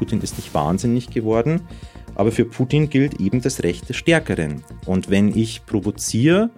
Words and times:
Putin 0.00 0.22
ist 0.22 0.38
nicht 0.38 0.54
wahnsinnig 0.54 1.10
geworden, 1.10 1.60
aber 2.14 2.32
für 2.32 2.46
Putin 2.46 2.88
gilt 2.88 3.20
eben 3.20 3.42
das 3.42 3.62
Recht 3.62 3.86
des 3.90 3.96
Stärkeren. 3.96 4.64
Und 4.86 5.10
wenn 5.10 5.36
ich 5.36 5.66
provoziere, 5.66 6.48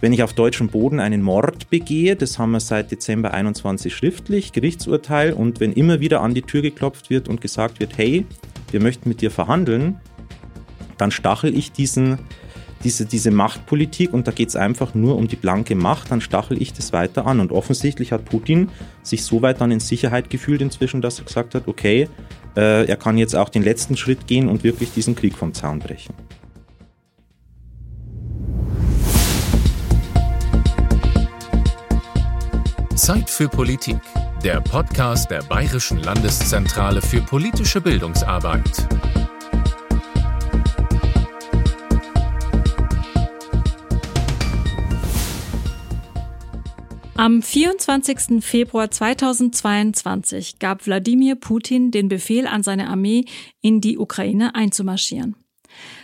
wenn 0.00 0.14
ich 0.14 0.22
auf 0.22 0.32
deutschem 0.32 0.68
Boden 0.68 0.98
einen 0.98 1.20
Mord 1.20 1.68
begehe, 1.68 2.16
das 2.16 2.38
haben 2.38 2.52
wir 2.52 2.60
seit 2.60 2.90
Dezember 2.90 3.34
21 3.34 3.94
schriftlich, 3.94 4.52
Gerichtsurteil, 4.52 5.34
und 5.34 5.60
wenn 5.60 5.74
immer 5.74 6.00
wieder 6.00 6.22
an 6.22 6.32
die 6.32 6.40
Tür 6.40 6.62
geklopft 6.62 7.10
wird 7.10 7.28
und 7.28 7.42
gesagt 7.42 7.80
wird, 7.80 7.98
hey, 7.98 8.24
wir 8.70 8.80
möchten 8.80 9.10
mit 9.10 9.20
dir 9.20 9.30
verhandeln, 9.30 10.00
dann 10.96 11.10
stachel 11.10 11.54
ich 11.54 11.70
diesen 11.70 12.18
diese, 12.84 13.06
diese 13.06 13.30
Machtpolitik 13.30 14.12
und 14.12 14.26
da 14.26 14.32
geht 14.32 14.48
es 14.48 14.56
einfach 14.56 14.94
nur 14.94 15.16
um 15.16 15.28
die 15.28 15.36
blanke 15.36 15.74
Macht, 15.74 16.10
dann 16.10 16.20
stachel 16.20 16.60
ich 16.60 16.72
das 16.72 16.92
weiter 16.92 17.26
an. 17.26 17.40
Und 17.40 17.52
offensichtlich 17.52 18.12
hat 18.12 18.24
Putin 18.24 18.70
sich 19.02 19.24
so 19.24 19.42
weit 19.42 19.60
dann 19.60 19.70
in 19.70 19.80
Sicherheit 19.80 20.30
gefühlt 20.30 20.62
inzwischen, 20.62 21.02
dass 21.02 21.18
er 21.18 21.24
gesagt 21.24 21.54
hat, 21.54 21.66
okay, 21.66 22.08
äh, 22.56 22.86
er 22.86 22.96
kann 22.96 23.18
jetzt 23.18 23.34
auch 23.34 23.48
den 23.48 23.62
letzten 23.62 23.96
Schritt 23.96 24.26
gehen 24.26 24.48
und 24.48 24.64
wirklich 24.64 24.92
diesen 24.92 25.14
Krieg 25.14 25.36
vom 25.36 25.54
Zaun 25.54 25.78
brechen. 25.80 26.14
Zeit 32.94 33.30
für 33.30 33.48
Politik, 33.48 33.96
der 34.44 34.60
Podcast 34.60 35.30
der 35.30 35.42
Bayerischen 35.42 36.02
Landeszentrale 36.02 37.00
für 37.00 37.22
politische 37.22 37.80
Bildungsarbeit. 37.80 38.86
Am 47.18 47.42
24. 47.42 48.44
Februar 48.44 48.92
2022 48.92 50.60
gab 50.60 50.86
Wladimir 50.86 51.34
Putin 51.34 51.90
den 51.90 52.08
Befehl 52.08 52.46
an 52.46 52.62
seine 52.62 52.88
Armee, 52.88 53.24
in 53.60 53.80
die 53.80 53.98
Ukraine 53.98 54.54
einzumarschieren. 54.54 55.34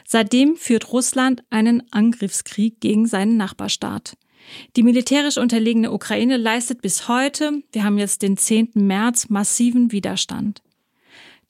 Seitdem 0.05 0.57
führt 0.57 0.93
Russland 0.93 1.45
einen 1.51 1.85
Angriffskrieg 1.93 2.81
gegen 2.81 3.07
seinen 3.07 3.37
Nachbarstaat. 3.37 4.17
Die 4.75 4.83
militärisch 4.83 5.39
unterlegene 5.39 5.93
Ukraine 5.93 6.37
leistet 6.37 6.83
bis 6.83 7.07
heute, 7.07 7.63
wir 7.71 7.85
haben 7.85 7.99
jetzt 7.99 8.23
den 8.23 8.37
10. 8.37 8.73
März, 8.75 9.29
massiven 9.29 9.93
Widerstand. 9.93 10.65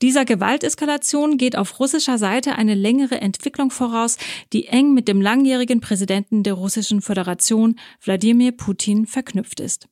Dieser 0.02 0.24
Gewalteskalation 0.24 1.36
geht 1.36 1.56
auf 1.56 1.80
russischer 1.80 2.18
Seite 2.18 2.56
eine 2.56 2.74
längere 2.74 3.20
Entwicklung 3.20 3.70
voraus, 3.70 4.16
die 4.52 4.66
eng 4.66 4.94
mit 4.94 5.08
dem 5.08 5.20
langjährigen 5.20 5.80
Präsidenten 5.80 6.42
der 6.42 6.54
Russischen 6.54 7.00
Föderation, 7.00 7.76
Wladimir 8.02 8.52
Putin, 8.52 9.06
verknüpft 9.06 9.60
ist. 9.60 9.88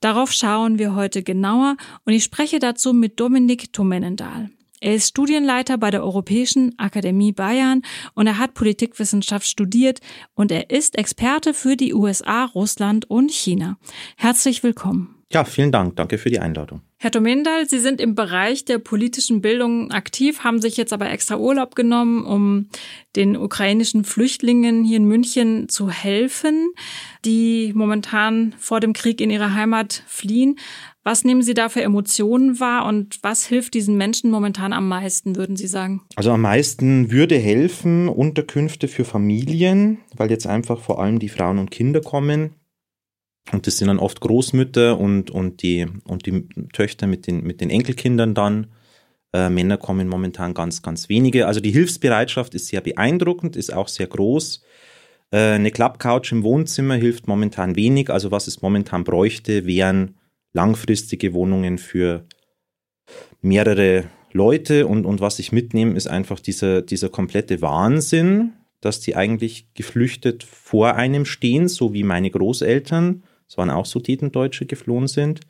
Darauf 0.00 0.32
schauen 0.32 0.78
wir 0.78 0.94
heute 0.94 1.22
genauer 1.22 1.76
und 2.04 2.12
ich 2.12 2.24
spreche 2.24 2.58
dazu 2.58 2.92
mit 2.92 3.20
Dominik 3.20 3.72
Tomenendal. 3.72 4.50
Er 4.80 4.96
ist 4.96 5.10
Studienleiter 5.10 5.78
bei 5.78 5.92
der 5.92 6.02
Europäischen 6.02 6.76
Akademie 6.76 7.30
Bayern 7.30 7.82
und 8.14 8.26
er 8.26 8.38
hat 8.38 8.54
Politikwissenschaft 8.54 9.46
studiert 9.46 10.00
und 10.34 10.50
er 10.50 10.70
ist 10.70 10.98
Experte 10.98 11.54
für 11.54 11.76
die 11.76 11.94
USA, 11.94 12.46
Russland 12.46 13.08
und 13.08 13.30
China. 13.30 13.78
Herzlich 14.16 14.64
willkommen. 14.64 15.22
Ja, 15.32 15.44
vielen 15.44 15.70
Dank. 15.70 15.94
Danke 15.94 16.18
für 16.18 16.30
die 16.30 16.40
Einladung. 16.40 16.82
Herr 17.02 17.10
Domendal, 17.10 17.68
Sie 17.68 17.80
sind 17.80 18.00
im 18.00 18.14
Bereich 18.14 18.64
der 18.64 18.78
politischen 18.78 19.40
Bildung 19.40 19.90
aktiv, 19.90 20.44
haben 20.44 20.60
sich 20.60 20.76
jetzt 20.76 20.92
aber 20.92 21.10
extra 21.10 21.36
Urlaub 21.36 21.74
genommen, 21.74 22.24
um 22.24 22.68
den 23.16 23.36
ukrainischen 23.36 24.04
Flüchtlingen 24.04 24.84
hier 24.84 24.98
in 24.98 25.06
München 25.06 25.68
zu 25.68 25.90
helfen, 25.90 26.70
die 27.24 27.72
momentan 27.74 28.54
vor 28.56 28.78
dem 28.78 28.92
Krieg 28.92 29.20
in 29.20 29.30
ihre 29.30 29.52
Heimat 29.52 30.04
fliehen. 30.06 30.60
Was 31.02 31.24
nehmen 31.24 31.42
Sie 31.42 31.54
da 31.54 31.68
für 31.68 31.82
Emotionen 31.82 32.60
wahr 32.60 32.86
und 32.86 33.18
was 33.20 33.46
hilft 33.46 33.74
diesen 33.74 33.96
Menschen 33.96 34.30
momentan 34.30 34.72
am 34.72 34.86
meisten, 34.86 35.34
würden 35.34 35.56
Sie 35.56 35.66
sagen? 35.66 36.02
Also 36.14 36.30
am 36.30 36.42
meisten 36.42 37.10
würde 37.10 37.36
helfen 37.36 38.08
Unterkünfte 38.08 38.86
für 38.86 39.04
Familien, 39.04 39.98
weil 40.14 40.30
jetzt 40.30 40.46
einfach 40.46 40.78
vor 40.78 41.02
allem 41.02 41.18
die 41.18 41.30
Frauen 41.30 41.58
und 41.58 41.72
Kinder 41.72 42.00
kommen 42.00 42.54
und 43.50 43.66
das 43.66 43.78
sind 43.78 43.88
dann 43.88 43.98
oft 43.98 44.20
Großmütter 44.20 44.98
und, 44.98 45.30
und, 45.30 45.62
die, 45.62 45.86
und 46.04 46.26
die 46.26 46.46
Töchter 46.72 47.06
mit 47.06 47.26
den, 47.26 47.42
mit 47.42 47.60
den 47.60 47.70
Enkelkindern 47.70 48.34
dann. 48.34 48.68
Äh, 49.32 49.50
Männer 49.50 49.78
kommen 49.78 50.08
momentan 50.08 50.54
ganz, 50.54 50.82
ganz 50.82 51.08
wenige. 51.08 51.46
Also 51.46 51.60
die 51.60 51.72
Hilfsbereitschaft 51.72 52.54
ist 52.54 52.68
sehr 52.68 52.80
beeindruckend, 52.80 53.56
ist 53.56 53.72
auch 53.72 53.88
sehr 53.88 54.06
groß. 54.06 54.62
Äh, 55.32 55.54
eine 55.54 55.70
Klappcouch 55.70 56.30
im 56.30 56.44
Wohnzimmer 56.44 56.94
hilft 56.94 57.26
momentan 57.26 57.74
wenig. 57.74 58.10
Also 58.10 58.30
was 58.30 58.46
es 58.46 58.62
momentan 58.62 59.04
bräuchte, 59.04 59.66
wären 59.66 60.14
langfristige 60.52 61.32
Wohnungen 61.32 61.78
für 61.78 62.26
mehrere 63.40 64.04
Leute. 64.32 64.86
Und, 64.86 65.04
und 65.04 65.20
was 65.20 65.40
ich 65.40 65.50
mitnehme, 65.50 65.96
ist 65.96 66.06
einfach 66.06 66.38
dieser, 66.38 66.80
dieser 66.80 67.08
komplette 67.08 67.60
Wahnsinn, 67.60 68.52
dass 68.80 69.00
die 69.00 69.16
eigentlich 69.16 69.72
geflüchtet 69.74 70.44
vor 70.44 70.94
einem 70.94 71.24
stehen, 71.24 71.68
so 71.68 71.92
wie 71.92 72.02
meine 72.02 72.30
Großeltern 72.30 73.24
es 73.52 73.58
waren 73.58 73.68
auch 73.68 73.84
Sudetendeutsche, 73.84 74.64
geflohen 74.64 75.08
sind. 75.08 75.40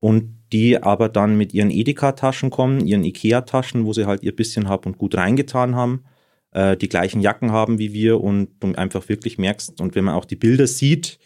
Und 0.00 0.36
die 0.52 0.82
aber 0.82 1.08
dann 1.08 1.38
mit 1.38 1.54
ihren 1.54 1.70
Edeka-Taschen 1.70 2.50
kommen, 2.50 2.84
ihren 2.84 3.04
Ikea-Taschen, 3.04 3.86
wo 3.86 3.92
sie 3.92 4.04
halt 4.04 4.24
ihr 4.24 4.34
bisschen 4.34 4.68
Hab 4.68 4.84
und 4.84 4.98
Gut 4.98 5.14
reingetan 5.14 5.76
haben, 5.76 6.02
äh, 6.50 6.76
die 6.76 6.88
gleichen 6.88 7.20
Jacken 7.20 7.52
haben 7.52 7.78
wie 7.78 7.92
wir 7.92 8.20
und 8.20 8.48
du 8.58 8.74
einfach 8.74 9.08
wirklich 9.08 9.38
merkst, 9.38 9.80
und 9.80 9.94
wenn 9.94 10.02
man 10.02 10.16
auch 10.16 10.24
die 10.24 10.34
Bilder 10.34 10.66
sieht, 10.66 11.20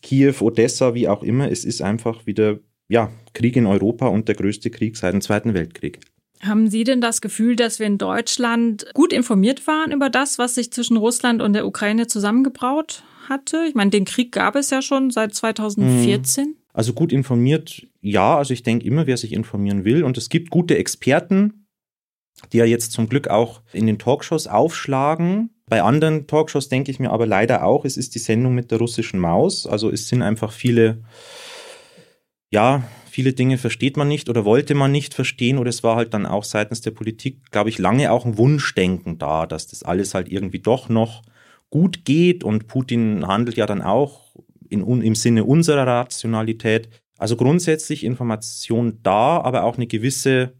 Kiew, 0.00 0.36
Odessa, 0.40 0.94
wie 0.94 1.08
auch 1.08 1.22
immer, 1.22 1.50
es 1.50 1.66
ist 1.66 1.82
einfach 1.82 2.24
wieder, 2.24 2.58
ja, 2.88 3.12
Krieg 3.34 3.54
in 3.56 3.66
Europa 3.66 4.06
und 4.06 4.28
der 4.28 4.34
größte 4.34 4.70
Krieg 4.70 4.96
seit 4.96 5.12
dem 5.12 5.20
Zweiten 5.20 5.52
Weltkrieg. 5.52 6.00
Haben 6.40 6.70
Sie 6.70 6.84
denn 6.84 7.02
das 7.02 7.20
Gefühl, 7.20 7.54
dass 7.54 7.80
wir 7.80 7.86
in 7.86 7.98
Deutschland 7.98 8.86
gut 8.94 9.12
informiert 9.12 9.66
waren 9.66 9.92
über 9.92 10.08
das, 10.08 10.38
was 10.38 10.54
sich 10.54 10.72
zwischen 10.72 10.96
Russland 10.96 11.42
und 11.42 11.52
der 11.52 11.66
Ukraine 11.66 12.06
zusammengebraut 12.06 13.02
hatte? 13.28 13.64
Ich 13.68 13.74
meine, 13.74 13.90
den 13.90 14.04
Krieg 14.04 14.32
gab 14.32 14.56
es 14.56 14.70
ja 14.70 14.82
schon 14.82 15.10
seit 15.10 15.34
2014. 15.34 16.48
Mhm. 16.48 16.56
Also 16.72 16.92
gut 16.92 17.12
informiert, 17.12 17.86
ja. 18.00 18.36
Also 18.36 18.52
ich 18.52 18.62
denke 18.62 18.86
immer, 18.86 19.06
wer 19.06 19.16
sich 19.16 19.32
informieren 19.32 19.84
will. 19.84 20.04
Und 20.04 20.18
es 20.18 20.28
gibt 20.28 20.50
gute 20.50 20.76
Experten, 20.76 21.66
die 22.52 22.58
ja 22.58 22.64
jetzt 22.64 22.92
zum 22.92 23.08
Glück 23.08 23.28
auch 23.28 23.62
in 23.72 23.86
den 23.86 23.98
Talkshows 23.98 24.46
aufschlagen. 24.46 25.50
Bei 25.68 25.82
anderen 25.82 26.26
Talkshows 26.26 26.68
denke 26.68 26.90
ich 26.90 27.00
mir 27.00 27.10
aber 27.10 27.26
leider 27.26 27.64
auch, 27.64 27.84
es 27.84 27.96
ist 27.96 28.14
die 28.14 28.20
Sendung 28.20 28.54
mit 28.54 28.70
der 28.70 28.78
russischen 28.78 29.18
Maus. 29.18 29.66
Also 29.66 29.90
es 29.90 30.08
sind 30.08 30.22
einfach 30.22 30.52
viele, 30.52 31.02
ja, 32.50 32.84
viele 33.10 33.32
Dinge 33.32 33.56
versteht 33.56 33.96
man 33.96 34.08
nicht 34.08 34.28
oder 34.28 34.44
wollte 34.44 34.74
man 34.74 34.92
nicht 34.92 35.14
verstehen 35.14 35.58
oder 35.58 35.70
es 35.70 35.82
war 35.82 35.96
halt 35.96 36.12
dann 36.12 36.26
auch 36.26 36.44
seitens 36.44 36.82
der 36.82 36.90
Politik, 36.90 37.50
glaube 37.50 37.70
ich, 37.70 37.78
lange 37.78 38.12
auch 38.12 38.26
ein 38.26 38.36
Wunschdenken 38.36 39.16
da, 39.18 39.46
dass 39.46 39.66
das 39.66 39.82
alles 39.82 40.14
halt 40.14 40.30
irgendwie 40.30 40.58
doch 40.58 40.90
noch 40.90 41.22
gut 41.70 42.04
geht 42.04 42.44
und 42.44 42.68
Putin 42.68 43.26
handelt 43.26 43.56
ja 43.56 43.66
dann 43.66 43.82
auch 43.82 44.34
in, 44.68 44.82
im 45.02 45.14
Sinne 45.14 45.44
unserer 45.44 45.86
Rationalität. 45.86 46.88
Also 47.18 47.36
grundsätzlich 47.36 48.04
Information 48.04 48.98
da, 49.02 49.40
aber 49.40 49.64
auch 49.64 49.76
eine 49.76 49.86
gewisse, 49.86 50.52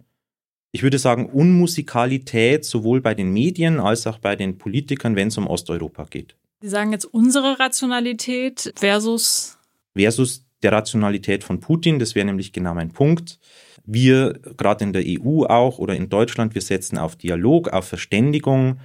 ich 0.72 0.82
würde 0.82 0.98
sagen, 0.98 1.26
Unmusikalität 1.26 2.64
sowohl 2.64 3.00
bei 3.00 3.14
den 3.14 3.32
Medien 3.32 3.78
als 3.80 4.06
auch 4.06 4.18
bei 4.18 4.36
den 4.36 4.58
Politikern, 4.58 5.16
wenn 5.16 5.28
es 5.28 5.38
um 5.38 5.46
Osteuropa 5.46 6.04
geht. 6.04 6.36
Sie 6.60 6.68
sagen 6.68 6.92
jetzt 6.92 7.04
unsere 7.04 7.58
Rationalität 7.58 8.72
versus 8.76 9.58
versus 9.94 10.46
der 10.62 10.72
Rationalität 10.72 11.44
von 11.44 11.60
Putin, 11.60 11.98
das 11.98 12.14
wäre 12.14 12.26
nämlich 12.26 12.52
genau 12.52 12.74
mein 12.74 12.90
Punkt. 12.90 13.38
Wir, 13.84 14.38
gerade 14.56 14.84
in 14.84 14.92
der 14.92 15.04
EU 15.06 15.44
auch 15.44 15.78
oder 15.78 15.94
in 15.94 16.08
Deutschland, 16.08 16.54
wir 16.54 16.62
setzen 16.62 16.98
auf 16.98 17.16
Dialog, 17.16 17.68
auf 17.68 17.86
Verständigung, 17.86 18.80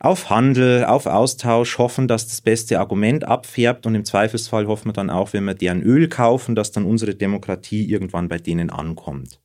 auf 0.00 0.30
Handel, 0.30 0.86
auf 0.86 1.06
Austausch, 1.06 1.76
hoffen, 1.76 2.08
dass 2.08 2.26
das 2.26 2.40
beste 2.40 2.80
Argument 2.80 3.24
abfärbt 3.24 3.86
und 3.86 3.94
im 3.94 4.04
Zweifelsfall 4.04 4.66
hoffen 4.66 4.88
wir 4.88 4.92
dann 4.94 5.10
auch, 5.10 5.34
wenn 5.34 5.44
wir 5.44 5.54
deren 5.54 5.82
Öl 5.82 6.08
kaufen, 6.08 6.54
dass 6.54 6.72
dann 6.72 6.86
unsere 6.86 7.14
Demokratie 7.14 7.88
irgendwann 7.88 8.28
bei 8.28 8.38
denen 8.38 8.70
ankommt. 8.70 9.38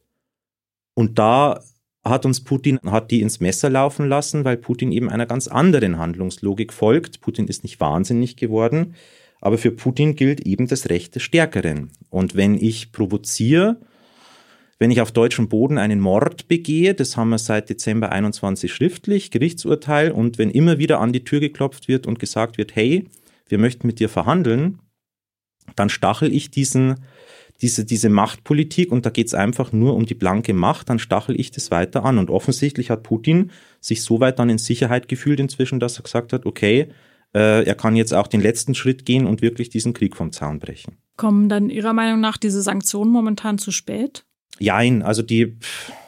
Und 0.93 1.19
da 1.19 1.59
hat 2.05 2.25
uns 2.25 2.41
Putin, 2.41 2.79
hat 2.85 3.11
die 3.11 3.22
ins 3.22 3.41
Messer 3.41 3.69
laufen 3.69 4.07
lassen, 4.07 4.46
weil 4.46 4.55
Putin 4.55 4.93
eben 4.93 5.09
einer 5.09 5.25
ganz 5.25 5.47
anderen 5.49 5.97
Handlungslogik 5.97 6.72
folgt. 6.72 7.19
Putin 7.19 7.47
ist 7.47 7.63
nicht 7.63 7.81
wahnsinnig 7.81 8.37
geworden, 8.37 8.96
aber 9.41 9.57
für 9.57 9.72
Putin 9.72 10.16
gilt 10.16 10.40
eben 10.41 10.67
das 10.67 10.90
Recht 10.90 11.16
des 11.16 11.23
Stärkeren. 11.23 11.91
Und 12.09 12.35
wenn 12.35 12.55
ich 12.55 12.93
provoziere, 12.93 13.81
wenn 14.77 14.91
ich 14.91 15.01
auf 15.01 15.11
deutschem 15.11 15.47
Boden 15.47 15.77
einen 15.77 15.99
Mord 15.99 16.47
begehe, 16.47 16.93
das 16.93 17.16
haben 17.16 17.29
wir 17.29 17.37
seit 17.37 17.69
Dezember 17.69 18.11
21 18.11 18.73
schriftlich, 18.73 19.31
Gerichtsurteil, 19.31 20.11
und 20.11 20.37
wenn 20.37 20.49
immer 20.49 20.77
wieder 20.77 20.99
an 20.99 21.13
die 21.13 21.23
Tür 21.23 21.39
geklopft 21.39 21.87
wird 21.87 22.07
und 22.07 22.19
gesagt 22.19 22.57
wird, 22.57 22.75
hey, 22.75 23.05
wir 23.47 23.57
möchten 23.57 23.87
mit 23.87 23.99
dir 23.99 24.09
verhandeln, 24.09 24.79
dann 25.75 25.89
stachel 25.89 26.33
ich 26.33 26.51
diesen, 26.51 26.95
diese, 27.61 27.85
diese 27.85 28.09
Machtpolitik 28.09 28.91
und 28.91 29.05
da 29.05 29.09
geht 29.09 29.27
es 29.27 29.33
einfach 29.33 29.72
nur 29.72 29.95
um 29.95 30.05
die 30.05 30.13
blanke 30.13 30.53
Macht, 30.53 30.89
dann 30.89 30.99
stachel 30.99 31.39
ich 31.39 31.51
das 31.51 31.71
weiter 31.71 32.03
an. 32.03 32.17
Und 32.17 32.29
offensichtlich 32.29 32.89
hat 32.89 33.03
Putin 33.03 33.51
sich 33.79 34.03
so 34.03 34.19
weit 34.19 34.39
dann 34.39 34.49
in 34.49 34.57
Sicherheit 34.57 35.07
gefühlt 35.07 35.39
inzwischen, 35.39 35.79
dass 35.79 35.97
er 35.97 36.03
gesagt 36.03 36.33
hat, 36.33 36.45
okay, 36.45 36.89
äh, 37.33 37.63
er 37.66 37.75
kann 37.75 37.95
jetzt 37.95 38.13
auch 38.13 38.28
den 38.28 38.41
letzten 38.41 38.75
Schritt 38.75 39.05
gehen 39.05 39.25
und 39.25 39.41
wirklich 39.41 39.69
diesen 39.69 39.93
Krieg 39.93 40.16
vom 40.16 40.31
Zaun 40.31 40.59
brechen. 40.59 40.97
Kommen 41.17 41.47
dann 41.47 41.69
Ihrer 41.69 41.93
Meinung 41.93 42.19
nach 42.19 42.37
diese 42.37 42.61
Sanktionen 42.61 43.11
momentan 43.11 43.57
zu 43.57 43.71
spät? 43.71 44.25
Jein, 44.57 45.02
also 45.02 45.22
die, 45.22 45.57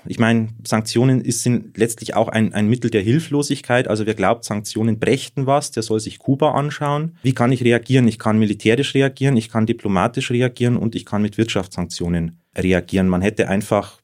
ich 0.06 0.20
meine, 0.20 0.50
Sanktionen 0.66 1.22
ist, 1.22 1.44
sind 1.44 1.78
letztlich 1.78 2.16
auch 2.16 2.30
ein, 2.30 2.54
ein 2.54 2.68
Mittel 2.70 2.90
der 2.90 3.02
Hilflosigkeit. 3.02 3.90
Also 3.90 4.06
wer 4.06 4.14
glaubt, 4.14 4.46
Sanktionen 4.46 5.00
brächten 5.00 5.46
was, 5.46 5.72
der 5.72 5.84
soll 5.84 6.00
sich 6.00 6.20
Kuba 6.20 6.52
anschauen. 6.52 7.18
Wie 7.24 7.34
kann 7.34 7.52
ich 7.52 7.64
reagieren? 7.64 8.08
Ich 8.08 8.20
kann 8.20 8.40
militärisch 8.40 8.94
reagieren, 8.94 9.36
ich 9.36 9.50
kann 9.50 9.66
diplomatisch 9.66 10.32
reagieren 10.32 10.78
und 10.78 10.96
ich 10.96 11.06
kann 11.06 11.22
mit 11.22 11.38
Wirtschaftssanktionen 11.38 12.40
reagieren. 12.56 13.10
Man 13.10 13.22
hätte 13.22 13.50
einfach, 13.50 14.02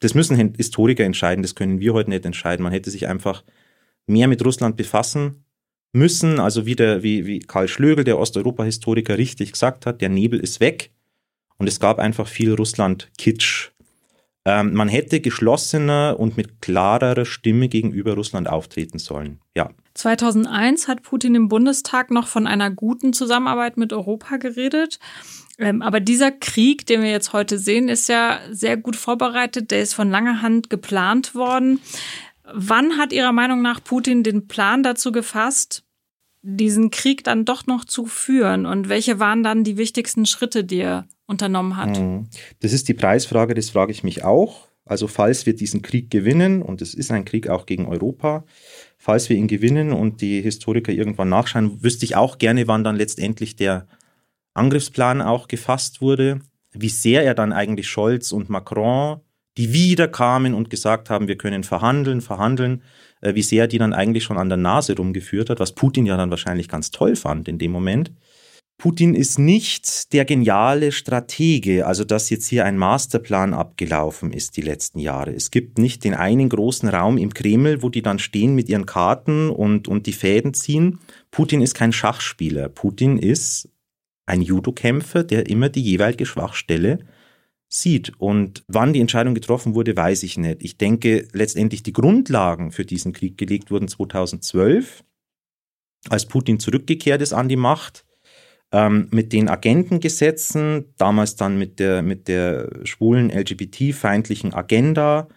das 0.00 0.14
müssen 0.14 0.54
Historiker 0.56 1.04
entscheiden, 1.04 1.42
das 1.42 1.54
können 1.54 1.80
wir 1.80 1.94
heute 1.94 2.10
nicht 2.10 2.26
entscheiden. 2.26 2.62
Man 2.62 2.72
hätte 2.72 2.90
sich 2.90 3.08
einfach 3.08 3.42
mehr 4.06 4.28
mit 4.28 4.44
Russland 4.44 4.76
befassen 4.76 5.44
müssen. 5.92 6.40
Also 6.40 6.66
wie, 6.66 6.76
der, 6.76 7.02
wie, 7.02 7.26
wie 7.26 7.38
Karl 7.38 7.68
Schlögel, 7.68 8.04
der 8.04 8.18
Osteuropa-Historiker, 8.18 9.16
richtig 9.16 9.52
gesagt 9.52 9.86
hat, 9.86 10.02
der 10.02 10.10
Nebel 10.10 10.40
ist 10.40 10.60
weg. 10.60 10.90
Und 11.60 11.66
es 11.66 11.78
gab 11.78 11.98
einfach 11.98 12.26
viel 12.26 12.54
Russland-Kitsch. 12.54 13.68
Ähm, 14.46 14.72
man 14.72 14.88
hätte 14.88 15.20
geschlossener 15.20 16.16
und 16.18 16.38
mit 16.38 16.62
klarerer 16.62 17.26
Stimme 17.26 17.68
gegenüber 17.68 18.14
Russland 18.14 18.48
auftreten 18.48 18.98
sollen. 18.98 19.40
Ja. 19.54 19.68
2001 19.92 20.88
hat 20.88 21.02
Putin 21.02 21.34
im 21.34 21.48
Bundestag 21.48 22.10
noch 22.10 22.28
von 22.28 22.46
einer 22.46 22.70
guten 22.70 23.12
Zusammenarbeit 23.12 23.76
mit 23.76 23.92
Europa 23.92 24.38
geredet. 24.38 24.98
Ähm, 25.58 25.82
aber 25.82 26.00
dieser 26.00 26.30
Krieg, 26.30 26.86
den 26.86 27.02
wir 27.02 27.10
jetzt 27.10 27.34
heute 27.34 27.58
sehen, 27.58 27.90
ist 27.90 28.08
ja 28.08 28.40
sehr 28.50 28.78
gut 28.78 28.96
vorbereitet. 28.96 29.70
Der 29.70 29.82
ist 29.82 29.92
von 29.92 30.10
langer 30.10 30.40
Hand 30.40 30.70
geplant 30.70 31.34
worden. 31.34 31.78
Wann 32.50 32.96
hat 32.96 33.12
Ihrer 33.12 33.32
Meinung 33.32 33.60
nach 33.60 33.84
Putin 33.84 34.22
den 34.22 34.48
Plan 34.48 34.82
dazu 34.82 35.12
gefasst, 35.12 35.84
diesen 36.40 36.90
Krieg 36.90 37.22
dann 37.22 37.44
doch 37.44 37.66
noch 37.66 37.84
zu 37.84 38.06
führen? 38.06 38.64
Und 38.64 38.88
welche 38.88 39.18
waren 39.18 39.42
dann 39.42 39.62
die 39.62 39.76
wichtigsten 39.76 40.24
Schritte, 40.24 40.64
die 40.64 40.78
er 40.78 41.06
unternommen 41.30 41.76
hat? 41.76 41.98
Mhm. 41.98 42.26
Das 42.60 42.72
ist 42.72 42.88
die 42.88 42.94
Preisfrage, 42.94 43.54
das 43.54 43.70
frage 43.70 43.92
ich 43.92 44.04
mich 44.04 44.24
auch. 44.24 44.68
Also 44.84 45.06
falls 45.06 45.46
wir 45.46 45.54
diesen 45.54 45.82
Krieg 45.82 46.10
gewinnen, 46.10 46.62
und 46.62 46.82
es 46.82 46.94
ist 46.94 47.12
ein 47.12 47.24
Krieg 47.24 47.48
auch 47.48 47.64
gegen 47.64 47.86
Europa, 47.86 48.44
falls 48.98 49.28
wir 49.28 49.36
ihn 49.36 49.46
gewinnen 49.46 49.92
und 49.92 50.20
die 50.20 50.42
Historiker 50.42 50.92
irgendwann 50.92 51.28
nachschauen, 51.28 51.82
wüsste 51.82 52.04
ich 52.04 52.16
auch 52.16 52.38
gerne, 52.38 52.66
wann 52.66 52.84
dann 52.84 52.96
letztendlich 52.96 53.56
der 53.56 53.86
Angriffsplan 54.54 55.22
auch 55.22 55.46
gefasst 55.46 56.00
wurde, 56.02 56.40
wie 56.72 56.88
sehr 56.88 57.24
er 57.24 57.34
dann 57.34 57.52
eigentlich 57.52 57.88
Scholz 57.88 58.32
und 58.32 58.50
Macron, 58.50 59.20
die 59.56 59.72
wieder 59.72 60.08
kamen 60.08 60.54
und 60.54 60.70
gesagt 60.70 61.10
haben, 61.10 61.28
wir 61.28 61.36
können 61.36 61.64
verhandeln, 61.64 62.20
verhandeln, 62.20 62.82
äh, 63.20 63.34
wie 63.34 63.42
sehr 63.42 63.68
die 63.68 63.78
dann 63.78 63.92
eigentlich 63.92 64.24
schon 64.24 64.38
an 64.38 64.48
der 64.48 64.58
Nase 64.58 64.96
rumgeführt 64.96 65.50
hat, 65.50 65.60
was 65.60 65.72
Putin 65.72 66.06
ja 66.06 66.16
dann 66.16 66.30
wahrscheinlich 66.30 66.68
ganz 66.68 66.90
toll 66.90 67.16
fand 67.16 67.48
in 67.48 67.58
dem 67.58 67.70
Moment. 67.70 68.12
Putin 68.80 69.14
ist 69.14 69.38
nicht 69.38 70.14
der 70.14 70.24
geniale 70.24 70.90
Stratege, 70.90 71.86
also 71.86 72.02
dass 72.02 72.30
jetzt 72.30 72.46
hier 72.46 72.64
ein 72.64 72.78
Masterplan 72.78 73.52
abgelaufen 73.52 74.32
ist 74.32 74.56
die 74.56 74.62
letzten 74.62 75.00
Jahre. 75.00 75.34
Es 75.34 75.50
gibt 75.50 75.76
nicht 75.76 76.02
den 76.02 76.14
einen 76.14 76.48
großen 76.48 76.88
Raum 76.88 77.18
im 77.18 77.34
Kreml, 77.34 77.82
wo 77.82 77.90
die 77.90 78.00
dann 78.00 78.18
stehen 78.18 78.54
mit 78.54 78.70
ihren 78.70 78.86
Karten 78.86 79.50
und, 79.50 79.86
und 79.86 80.06
die 80.06 80.14
Fäden 80.14 80.54
ziehen. 80.54 80.98
Putin 81.30 81.60
ist 81.60 81.74
kein 81.74 81.92
Schachspieler. 81.92 82.70
Putin 82.70 83.18
ist 83.18 83.68
ein 84.24 84.40
Judokämpfer, 84.40 85.24
der 85.24 85.50
immer 85.50 85.68
die 85.68 85.82
jeweilige 85.82 86.24
Schwachstelle 86.24 87.00
sieht. 87.68 88.14
Und 88.18 88.64
wann 88.66 88.94
die 88.94 89.00
Entscheidung 89.00 89.34
getroffen 89.34 89.74
wurde, 89.74 89.94
weiß 89.94 90.22
ich 90.22 90.38
nicht. 90.38 90.62
Ich 90.62 90.78
denke, 90.78 91.28
letztendlich 91.34 91.82
die 91.82 91.92
Grundlagen 91.92 92.72
für 92.72 92.86
diesen 92.86 93.12
Krieg 93.12 93.36
gelegt 93.36 93.70
wurden 93.70 93.88
2012, 93.88 95.04
als 96.08 96.24
Putin 96.24 96.58
zurückgekehrt 96.58 97.20
ist 97.20 97.34
an 97.34 97.50
die 97.50 97.56
Macht, 97.56 98.06
ähm, 98.72 99.08
mit 99.10 99.32
den 99.32 99.48
Agentengesetzen, 99.48 100.94
damals 100.96 101.36
dann 101.36 101.58
mit 101.58 101.78
der, 101.78 102.02
mit 102.02 102.28
der 102.28 102.80
schwulen 102.84 103.30
LGBT-feindlichen 103.30 104.54
Agenda, 104.54 105.28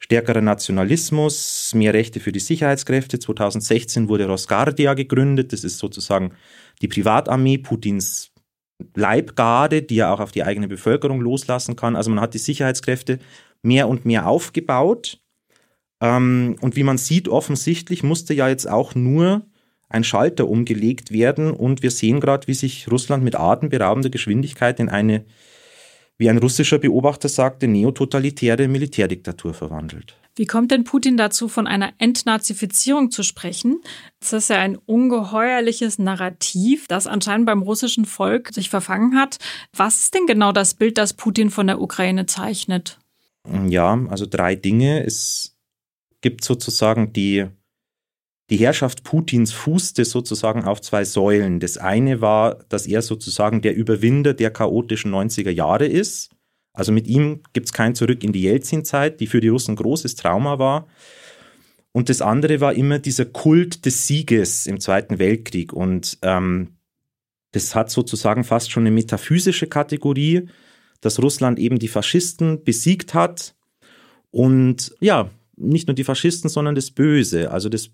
stärkerer 0.00 0.42
Nationalismus, 0.42 1.72
mehr 1.74 1.94
Rechte 1.94 2.20
für 2.20 2.32
die 2.32 2.40
Sicherheitskräfte. 2.40 3.18
2016 3.18 4.08
wurde 4.08 4.26
Rosgardia 4.26 4.94
gegründet. 4.94 5.52
Das 5.52 5.64
ist 5.64 5.78
sozusagen 5.78 6.32
die 6.82 6.88
Privatarmee 6.88 7.58
Putins 7.58 8.30
Leibgarde, 8.94 9.82
die 9.82 9.98
er 9.98 10.12
auch 10.12 10.20
auf 10.20 10.30
die 10.30 10.44
eigene 10.44 10.68
Bevölkerung 10.68 11.20
loslassen 11.20 11.74
kann. 11.74 11.96
Also 11.96 12.10
man 12.10 12.20
hat 12.20 12.34
die 12.34 12.38
Sicherheitskräfte 12.38 13.18
mehr 13.62 13.88
und 13.88 14.04
mehr 14.04 14.28
aufgebaut. 14.28 15.20
Ähm, 16.00 16.56
und 16.60 16.76
wie 16.76 16.84
man 16.84 16.98
sieht, 16.98 17.28
offensichtlich 17.28 18.02
musste 18.02 18.34
ja 18.34 18.48
jetzt 18.48 18.68
auch 18.68 18.94
nur 18.94 19.46
ein 19.88 20.04
Schalter 20.04 20.48
umgelegt 20.48 21.12
werden 21.12 21.50
und 21.50 21.82
wir 21.82 21.90
sehen 21.90 22.20
gerade, 22.20 22.46
wie 22.46 22.54
sich 22.54 22.90
Russland 22.90 23.24
mit 23.24 23.34
atemberaubender 23.36 24.10
Geschwindigkeit 24.10 24.80
in 24.80 24.88
eine, 24.88 25.24
wie 26.18 26.28
ein 26.28 26.38
russischer 26.38 26.78
Beobachter 26.78 27.28
sagte, 27.28 27.68
neototalitäre 27.68 28.68
Militärdiktatur 28.68 29.54
verwandelt. 29.54 30.16
Wie 30.38 30.46
kommt 30.46 30.70
denn 30.70 30.84
Putin 30.84 31.16
dazu, 31.16 31.48
von 31.48 31.66
einer 31.66 31.92
Entnazifizierung 31.98 33.10
zu 33.10 33.24
sprechen? 33.24 33.80
Das 34.20 34.32
ist 34.32 34.50
ja 34.50 34.58
ein 34.58 34.76
ungeheuerliches 34.76 35.98
Narrativ, 35.98 36.86
das 36.86 37.08
anscheinend 37.08 37.46
beim 37.46 37.62
russischen 37.62 38.04
Volk 38.04 38.54
sich 38.54 38.70
verfangen 38.70 39.16
hat. 39.16 39.38
Was 39.76 39.98
ist 39.98 40.14
denn 40.14 40.26
genau 40.26 40.52
das 40.52 40.74
Bild, 40.74 40.96
das 40.96 41.12
Putin 41.12 41.50
von 41.50 41.66
der 41.66 41.80
Ukraine 41.80 42.26
zeichnet? 42.26 43.00
Ja, 43.66 43.98
also 44.08 44.26
drei 44.26 44.54
Dinge. 44.54 45.04
Es 45.04 45.56
gibt 46.20 46.44
sozusagen 46.44 47.12
die, 47.12 47.46
die 48.50 48.56
Herrschaft 48.56 49.04
Putins 49.04 49.52
fußte 49.52 50.04
sozusagen 50.04 50.64
auf 50.64 50.80
zwei 50.80 51.04
Säulen. 51.04 51.60
Das 51.60 51.76
eine 51.76 52.20
war, 52.20 52.56
dass 52.68 52.86
er 52.86 53.02
sozusagen 53.02 53.60
der 53.60 53.74
Überwinder 53.76 54.34
der 54.34 54.50
chaotischen 54.50 55.12
90er 55.12 55.50
Jahre 55.50 55.86
ist 55.86 56.30
also 56.78 56.92
mit 56.92 57.08
ihm 57.08 57.40
gibt 57.54 57.66
es 57.66 57.72
kein 57.72 57.96
Zurück 57.96 58.22
in 58.22 58.32
die 58.32 58.42
Jelzin-Zeit, 58.42 59.18
die 59.18 59.26
für 59.26 59.40
die 59.40 59.48
Russen 59.48 59.74
großes 59.74 60.14
Trauma 60.14 60.60
war. 60.60 60.86
Und 61.90 62.08
das 62.08 62.22
andere 62.22 62.60
war 62.60 62.72
immer 62.72 63.00
dieser 63.00 63.24
Kult 63.24 63.84
des 63.84 64.06
Sieges 64.06 64.68
im 64.68 64.78
Zweiten 64.78 65.18
Weltkrieg. 65.18 65.72
Und 65.72 66.18
ähm, 66.22 66.76
das 67.50 67.74
hat 67.74 67.90
sozusagen 67.90 68.44
fast 68.44 68.70
schon 68.70 68.84
eine 68.84 68.92
metaphysische 68.92 69.66
Kategorie, 69.66 70.48
dass 71.00 71.20
Russland 71.20 71.58
eben 71.58 71.80
die 71.80 71.88
Faschisten 71.88 72.62
besiegt 72.62 73.12
hat. 73.12 73.56
Und 74.30 74.94
ja, 75.00 75.30
nicht 75.56 75.88
nur 75.88 75.96
die 75.96 76.04
Faschisten, 76.04 76.48
sondern 76.48 76.76
das 76.76 76.92
Böse. 76.92 77.50
Also 77.50 77.68
das 77.68 77.90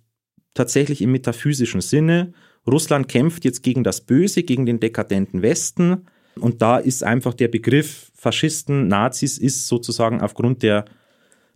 tatsächlich 0.55 1.03
im 1.03 1.13
metaphysischen 1.13 1.81
Sinne. 1.81 2.33
Russland 2.67 3.09
kämpft 3.09 3.45
jetzt 3.45 3.63
gegen 3.63 3.85
das 3.85 4.01
Böse, 4.01 4.43
gegen 4.43 4.67
den 4.67 4.81
dekadenten 4.81 5.43
Westen. 5.43 6.07
Und 6.39 6.63
da 6.63 6.79
ist 6.79 7.05
einfach 7.05 7.35
der 7.35 7.49
Begriff 7.49 8.11
Faschisten, 8.15 8.89
Nazis 8.89 9.39
ist 9.39 9.67
sozusagen 9.69 10.21
aufgrund 10.21 10.63
der 10.63 10.87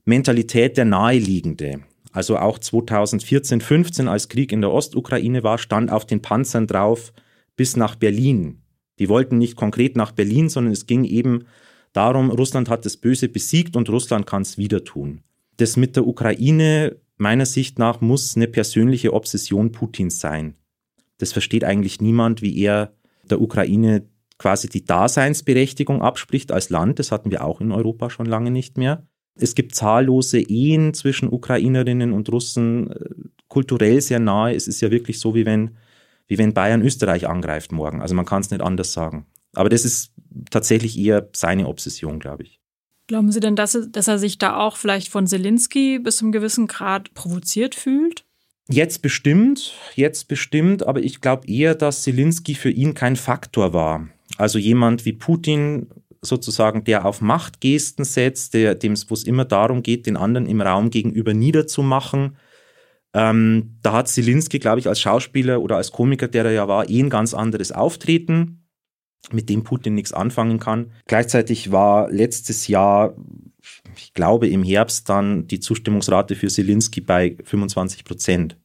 Mentalität 0.05 0.77
der 0.77 0.85
naheliegende. 0.85 1.81
Also 2.13 2.37
auch 2.39 2.59
2014, 2.59 3.61
15, 3.61 4.09
als 4.09 4.29
Krieg 4.29 4.53
in 4.53 4.61
der 4.61 4.73
Ostukraine 4.73 5.43
war, 5.43 5.59
stand 5.59 5.91
auf 5.91 6.07
den 6.07 6.23
Panzern 6.23 6.67
drauf 6.67 7.13
bis 7.57 7.77
nach 7.77 7.97
Berlin. 7.97 8.63
Die 8.99 9.09
wollten 9.09 9.39
nicht 9.39 9.57
konkret 9.57 9.97
nach 9.97 10.13
Berlin, 10.13 10.49
sondern 10.49 10.73
es 10.73 10.87
ging 10.87 11.05
eben 11.05 11.45
darum, 11.93 12.31
Russland 12.31 12.69
hat 12.69 12.85
das 12.85 12.97
Böse 12.97 13.29
besiegt 13.29 13.77
und 13.77 13.89
Russland 13.89 14.27
kann 14.27 14.43
es 14.43 14.59
wieder 14.59 14.85
tun. 14.85 15.21
Das 15.59 15.77
mit 15.77 15.97
der 15.97 16.07
Ukraine, 16.07 16.97
meiner 17.19 17.47
Sicht 17.47 17.79
nach, 17.79 18.01
muss 18.01 18.37
eine 18.37 18.49
persönliche 18.49 19.13
Obsession 19.13 19.73
Putins 19.73 20.21
sein. 20.21 20.55
Das 21.19 21.33
versteht 21.33 21.65
eigentlich 21.65 22.01
niemand, 22.01 22.43
wie 22.43 22.59
er 22.59 22.95
der 23.25 23.41
Ukraine 23.41 24.09
quasi 24.39 24.69
die 24.69 24.85
Daseinsberechtigung 24.85 26.01
abspricht 26.01 26.53
als 26.53 26.71
Land. 26.71 26.99
Das 26.99 27.13
hatten 27.13 27.31
wir 27.31 27.45
auch 27.45 27.61
in 27.61 27.73
Europa 27.73 28.09
schon 28.09 28.27
lange 28.27 28.51
nicht 28.51 28.79
mehr. 28.79 29.07
Es 29.35 29.55
gibt 29.55 29.75
zahllose 29.75 30.41
Ehen 30.41 30.95
zwischen 30.95 31.33
Ukrainerinnen 31.33 32.13
und 32.13 32.31
Russen, 32.31 32.91
äh, 32.91 33.11
kulturell 33.49 34.01
sehr 34.01 34.21
nahe. 34.21 34.55
Es 34.55 34.69
ist 34.69 34.81
ja 34.81 34.91
wirklich 34.91 35.21
so, 35.21 35.35
wie 35.35 35.47
wenn, 35.47 35.77
wie 36.27 36.39
wenn 36.39 36.55
Bayern 36.55 36.83
Österreich 36.83 37.29
angreift 37.29 37.73
morgen. 37.73 38.01
Also 38.01 38.15
man 38.15 38.25
kann 38.25 38.41
es 38.41 38.51
nicht 38.51 38.63
anders 38.63 38.93
sagen. 38.93 39.27
Aber 39.55 39.69
das 39.69 39.85
ist 39.85 40.13
tatsächlich 40.51 40.99
eher 40.99 41.29
seine 41.33 41.67
Obsession, 41.69 42.19
glaube 42.19 42.45
ich. 42.45 42.61
Glauben 43.09 43.33
Sie 43.33 43.41
denn, 43.41 43.57
dass, 43.57 43.77
dass 43.91 44.07
er 44.07 44.19
sich 44.19 44.37
da 44.37 44.57
auch 44.57 44.77
vielleicht 44.77 45.09
von 45.09 45.27
Zelensky 45.27 45.99
bis 45.99 46.19
zum 46.19 46.31
gewissen 46.31 46.67
Grad 46.67 47.15
provoziert 47.15 47.75
fühlt? 47.75 48.27
Jetzt 48.69 49.01
bestimmt, 49.01 49.73
jetzt 49.95 50.29
bestimmt, 50.29 50.87
aber 50.87 51.03
ich 51.03 51.23
glaube 51.23 51.49
eher, 51.49 51.75
dass 51.75 52.03
Zelensky 52.03 52.55
für 52.55 52.69
ihn 52.69 52.93
kein 52.93 53.17
Faktor 53.17 53.73
war. 53.73 54.09
Also 54.37 54.59
jemand 54.59 55.07
wie 55.07 55.15
Putin 55.15 55.89
sozusagen, 56.21 56.85
der 56.85 57.07
auf 57.07 57.23
Machtgesten 57.23 58.05
setzt, 58.05 58.53
dem 58.53 58.95
wo 59.09 59.15
es 59.15 59.25
immer 59.25 59.47
darum 59.47 59.83
geht, 59.83 60.05
den 60.05 60.19
anderen 60.19 60.47
im 60.47 60.61
Raum 60.61 60.91
gegenüber 60.91 61.33
niederzumachen. 61.33 62.37
Ähm, 63.15 63.79
da 63.81 63.95
hat 63.95 64.09
Zelensky, 64.09 64.59
glaube 64.59 64.81
ich, 64.81 64.89
als 64.89 65.01
Schauspieler 65.01 65.63
oder 65.63 65.77
als 65.77 65.93
Komiker, 65.93 66.29
der 66.29 66.45
er 66.45 66.53
ja 66.53 66.69
war, 66.69 66.91
eh 66.91 67.01
ein 67.01 67.09
ganz 67.09 67.33
anderes 67.33 67.73
Auftreten, 67.73 68.68
mit 69.33 69.49
dem 69.49 69.65
Putin 69.65 69.95
nichts 69.95 70.13
anfangen 70.13 70.59
kann. 70.59 70.93
Gleichzeitig 71.07 71.71
war 71.71 72.11
letztes 72.11 72.69
Jahr, 72.69 73.15
ich 73.97 74.15
glaube 74.15 74.49
im 74.49 74.63
Herbst 74.63 75.09
dann, 75.09 75.47
die 75.47 75.61
Zustimmungsrate 75.61 76.35
für 76.35 76.49
Zelensky 76.49 77.01
bei 77.01 77.37
25 77.45 78.05
Prozent. 78.05 78.57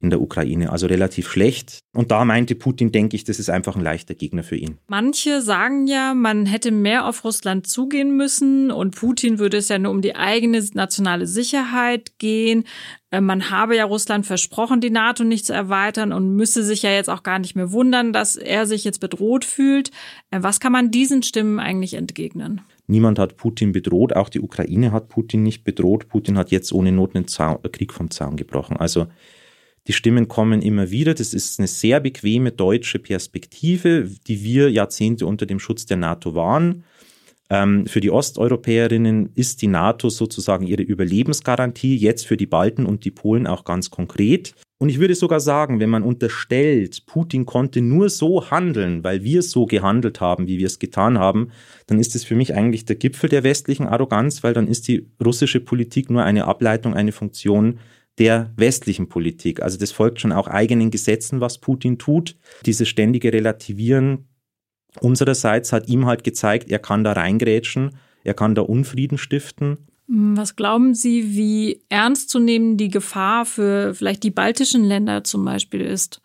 In 0.00 0.08
der 0.08 0.20
Ukraine, 0.20 0.72
also 0.72 0.86
relativ 0.86 1.28
schlecht. 1.28 1.80
Und 1.92 2.10
da 2.10 2.24
meinte 2.24 2.54
Putin, 2.54 2.90
denke 2.90 3.16
ich, 3.16 3.24
das 3.24 3.38
ist 3.38 3.50
einfach 3.50 3.76
ein 3.76 3.82
leichter 3.82 4.14
Gegner 4.14 4.42
für 4.42 4.56
ihn. 4.56 4.78
Manche 4.88 5.42
sagen 5.42 5.86
ja, 5.86 6.14
man 6.14 6.46
hätte 6.46 6.70
mehr 6.70 7.06
auf 7.06 7.22
Russland 7.22 7.66
zugehen 7.66 8.16
müssen 8.16 8.70
und 8.70 8.96
Putin 8.96 9.38
würde 9.38 9.58
es 9.58 9.68
ja 9.68 9.78
nur 9.78 9.92
um 9.92 10.00
die 10.00 10.16
eigene 10.16 10.64
nationale 10.72 11.26
Sicherheit 11.26 12.18
gehen. 12.18 12.64
Äh, 13.10 13.20
man 13.20 13.50
habe 13.50 13.76
ja 13.76 13.84
Russland 13.84 14.24
versprochen, 14.24 14.80
die 14.80 14.90
NATO 14.90 15.22
nicht 15.22 15.44
zu 15.44 15.52
erweitern 15.52 16.14
und 16.14 16.34
müsse 16.34 16.64
sich 16.64 16.82
ja 16.82 16.92
jetzt 16.92 17.10
auch 17.10 17.22
gar 17.22 17.38
nicht 17.38 17.54
mehr 17.54 17.70
wundern, 17.70 18.14
dass 18.14 18.36
er 18.36 18.66
sich 18.66 18.84
jetzt 18.84 19.00
bedroht 19.00 19.44
fühlt. 19.44 19.90
Äh, 20.30 20.42
was 20.42 20.60
kann 20.60 20.72
man 20.72 20.90
diesen 20.90 21.22
Stimmen 21.22 21.58
eigentlich 21.58 21.94
entgegnen? 21.94 22.62
Niemand 22.86 23.18
hat 23.18 23.36
Putin 23.36 23.72
bedroht, 23.72 24.16
auch 24.16 24.30
die 24.30 24.40
Ukraine 24.40 24.92
hat 24.92 25.08
Putin 25.08 25.42
nicht 25.42 25.62
bedroht. 25.62 26.08
Putin 26.08 26.38
hat 26.38 26.50
jetzt 26.50 26.72
ohne 26.72 26.90
Not 26.90 27.14
einen 27.14 27.28
Zaun, 27.28 27.58
Krieg 27.70 27.92
vom 27.92 28.10
Zaun 28.10 28.36
gebrochen. 28.36 28.78
Also 28.78 29.06
die 29.90 29.94
Stimmen 29.94 30.28
kommen 30.28 30.62
immer 30.62 30.92
wieder. 30.92 31.14
Das 31.14 31.34
ist 31.34 31.58
eine 31.58 31.66
sehr 31.66 31.98
bequeme 31.98 32.52
deutsche 32.52 33.00
Perspektive, 33.00 34.08
die 34.28 34.44
wir 34.44 34.70
Jahrzehnte 34.70 35.26
unter 35.26 35.46
dem 35.46 35.58
Schutz 35.58 35.84
der 35.84 35.96
NATO 35.96 36.36
waren. 36.36 36.84
Ähm, 37.50 37.86
für 37.86 38.00
die 38.00 38.12
Osteuropäerinnen 38.12 39.30
ist 39.34 39.62
die 39.62 39.66
NATO 39.66 40.08
sozusagen 40.08 40.64
ihre 40.64 40.82
Überlebensgarantie, 40.82 41.96
jetzt 41.96 42.24
für 42.24 42.36
die 42.36 42.46
Balten 42.46 42.86
und 42.86 43.04
die 43.04 43.10
Polen 43.10 43.48
auch 43.48 43.64
ganz 43.64 43.90
konkret. 43.90 44.54
Und 44.78 44.90
ich 44.90 45.00
würde 45.00 45.16
sogar 45.16 45.40
sagen, 45.40 45.80
wenn 45.80 45.90
man 45.90 46.04
unterstellt, 46.04 47.04
Putin 47.06 47.44
konnte 47.44 47.80
nur 47.80 48.10
so 48.10 48.48
handeln, 48.48 49.02
weil 49.02 49.24
wir 49.24 49.42
so 49.42 49.66
gehandelt 49.66 50.20
haben, 50.20 50.46
wie 50.46 50.58
wir 50.58 50.66
es 50.66 50.78
getan 50.78 51.18
haben, 51.18 51.50
dann 51.88 51.98
ist 51.98 52.14
es 52.14 52.22
für 52.22 52.36
mich 52.36 52.54
eigentlich 52.54 52.84
der 52.84 52.94
Gipfel 52.94 53.28
der 53.28 53.42
westlichen 53.42 53.88
Arroganz, 53.88 54.44
weil 54.44 54.54
dann 54.54 54.68
ist 54.68 54.86
die 54.86 55.08
russische 55.22 55.58
Politik 55.58 56.10
nur 56.10 56.22
eine 56.22 56.44
Ableitung, 56.44 56.94
eine 56.94 57.10
Funktion 57.10 57.80
der 58.18 58.52
westlichen 58.56 59.08
Politik. 59.08 59.62
Also 59.62 59.78
das 59.78 59.92
folgt 59.92 60.20
schon 60.20 60.32
auch 60.32 60.48
eigenen 60.48 60.90
Gesetzen, 60.90 61.40
was 61.40 61.58
Putin 61.58 61.98
tut. 61.98 62.36
Dieses 62.66 62.88
ständige 62.88 63.32
Relativieren 63.32 64.28
unsererseits 65.00 65.72
hat 65.72 65.88
ihm 65.88 66.06
halt 66.06 66.24
gezeigt, 66.24 66.70
er 66.70 66.80
kann 66.80 67.04
da 67.04 67.12
reingrätschen, 67.12 67.96
er 68.24 68.34
kann 68.34 68.54
da 68.54 68.62
Unfrieden 68.62 69.18
stiften. 69.18 69.78
Was 70.06 70.56
glauben 70.56 70.94
Sie, 70.94 71.36
wie 71.36 71.82
ernst 71.88 72.30
zu 72.30 72.40
nehmen 72.40 72.76
die 72.76 72.88
Gefahr 72.88 73.46
für 73.46 73.94
vielleicht 73.94 74.24
die 74.24 74.32
baltischen 74.32 74.84
Länder 74.84 75.22
zum 75.22 75.44
Beispiel 75.44 75.82
ist? 75.82 76.20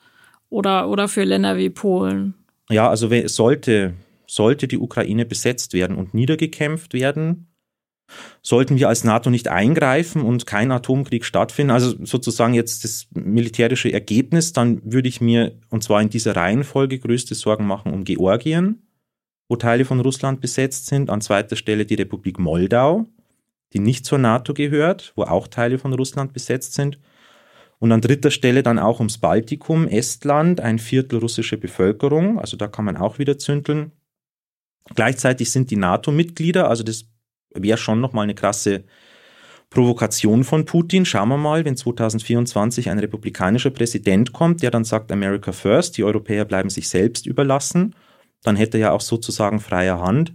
Oder, 0.50 0.90
oder 0.90 1.08
für 1.08 1.24
Länder 1.24 1.58
wie 1.58 1.70
Polen? 1.70 2.34
Ja, 2.70 2.90
also 2.90 3.10
sollte, 3.28 3.94
sollte 4.26 4.68
die 4.68 4.80
Ukraine 4.80 5.26
besetzt 5.26 5.74
werden 5.74 5.98
und 5.98 6.16
niedergekämpft 6.16 6.94
werden, 6.94 7.48
Sollten 8.42 8.78
wir 8.78 8.90
als 8.90 9.04
NATO 9.04 9.30
nicht 9.30 9.48
eingreifen 9.48 10.22
und 10.22 10.46
kein 10.46 10.72
Atomkrieg 10.72 11.26
stattfinden, 11.26 11.72
also 11.72 11.96
sozusagen 12.06 12.54
jetzt 12.54 12.84
das 12.84 13.08
militärische 13.14 13.92
Ergebnis, 13.92 14.54
dann 14.54 14.82
würde 14.84 15.10
ich 15.10 15.22
mir, 15.22 15.60
und 15.70 15.84
zwar 15.84 16.02
in 16.02 16.10
dieser 16.10 16.36
Reihenfolge, 16.36 17.00
größte 17.00 17.34
Sorgen 17.34 17.66
machen 17.66 17.92
um 17.92 18.04
Georgien, 18.04 18.88
wo 19.50 19.56
Teile 19.56 19.86
von 19.86 20.00
Russland 20.00 20.42
besetzt 20.42 20.88
sind, 20.88 21.10
an 21.10 21.22
zweiter 21.22 21.56
Stelle 21.56 21.86
die 21.86 21.96
Republik 21.96 22.38
Moldau, 22.40 23.06
die 23.74 23.80
nicht 23.80 24.06
zur 24.06 24.20
NATO 24.20 24.54
gehört, 24.54 25.14
wo 25.16 25.24
auch 25.24 25.48
Teile 25.48 25.80
von 25.80 25.94
Russland 25.94 26.34
besetzt 26.34 26.74
sind, 26.74 27.00
und 27.80 27.92
an 27.92 28.02
dritter 28.02 28.32
Stelle 28.32 28.64
dann 28.64 28.80
auch 28.80 29.00
ums 29.00 29.18
Baltikum, 29.18 29.88
Estland, 29.88 30.62
ein 30.62 30.80
Viertel 30.80 31.20
russische 31.20 31.58
Bevölkerung, 31.58 32.40
also 32.40 32.56
da 32.58 32.68
kann 32.68 32.86
man 32.86 32.96
auch 32.96 33.20
wieder 33.20 33.38
zündeln. 33.38 33.92
Gleichzeitig 34.94 35.52
sind 35.52 35.72
die 35.72 35.78
NATO-Mitglieder, 35.78 36.70
also 36.70 36.84
das 36.84 37.06
wäre 37.56 37.78
schon 37.78 38.02
nochmal 38.02 38.24
eine 38.24 38.36
krasse 38.36 38.84
Provokation 39.70 40.44
von 40.44 40.66
Putin. 40.66 41.06
Schauen 41.06 41.30
wir 41.30 41.38
mal, 41.38 41.66
wenn 41.66 41.76
2024 41.76 42.90
ein 42.90 43.00
republikanischer 43.00 43.72
Präsident 43.72 44.34
kommt, 44.34 44.62
der 44.62 44.72
dann 44.72 44.84
sagt 44.84 45.12
America 45.12 45.52
First, 45.52 45.98
die 45.98 46.04
Europäer 46.04 46.46
bleiben 46.46 46.70
sich 46.70 46.88
selbst 46.88 47.26
überlassen, 47.26 47.96
dann 48.44 48.56
hätte 48.56 48.78
er 48.78 48.82
ja 48.82 48.92
auch 48.92 49.02
sozusagen 49.02 49.60
freie 49.60 50.00
Hand. 50.00 50.34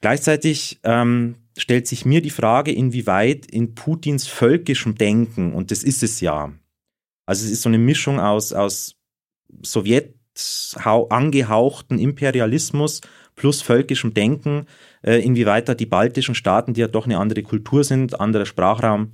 Gleichzeitig 0.00 0.80
ähm, 0.82 1.36
stellt 1.56 1.86
sich 1.86 2.04
mir 2.04 2.20
die 2.20 2.30
Frage, 2.30 2.72
inwieweit 2.72 3.46
in 3.46 3.74
Putins 3.74 4.26
völkischem 4.26 4.96
Denken, 4.96 5.54
und 5.54 5.70
das 5.70 5.82
ist 5.82 6.02
es 6.02 6.20
ja, 6.20 6.52
also 7.26 7.46
es 7.46 7.50
ist 7.50 7.62
so 7.62 7.70
eine 7.70 7.78
Mischung 7.78 8.20
aus, 8.20 8.52
aus 8.52 8.96
Sowjet 9.62 10.14
angehauchten 11.08 11.98
Imperialismus 11.98 13.00
plus 13.36 13.62
völkischem 13.62 14.14
Denken, 14.14 14.66
äh, 15.02 15.22
inwieweit 15.24 15.68
da 15.68 15.74
die 15.74 15.86
baltischen 15.86 16.34
Staaten, 16.34 16.74
die 16.74 16.80
ja 16.80 16.88
doch 16.88 17.06
eine 17.06 17.18
andere 17.18 17.42
Kultur 17.42 17.84
sind, 17.84 18.20
anderer 18.20 18.46
Sprachraum, 18.46 19.12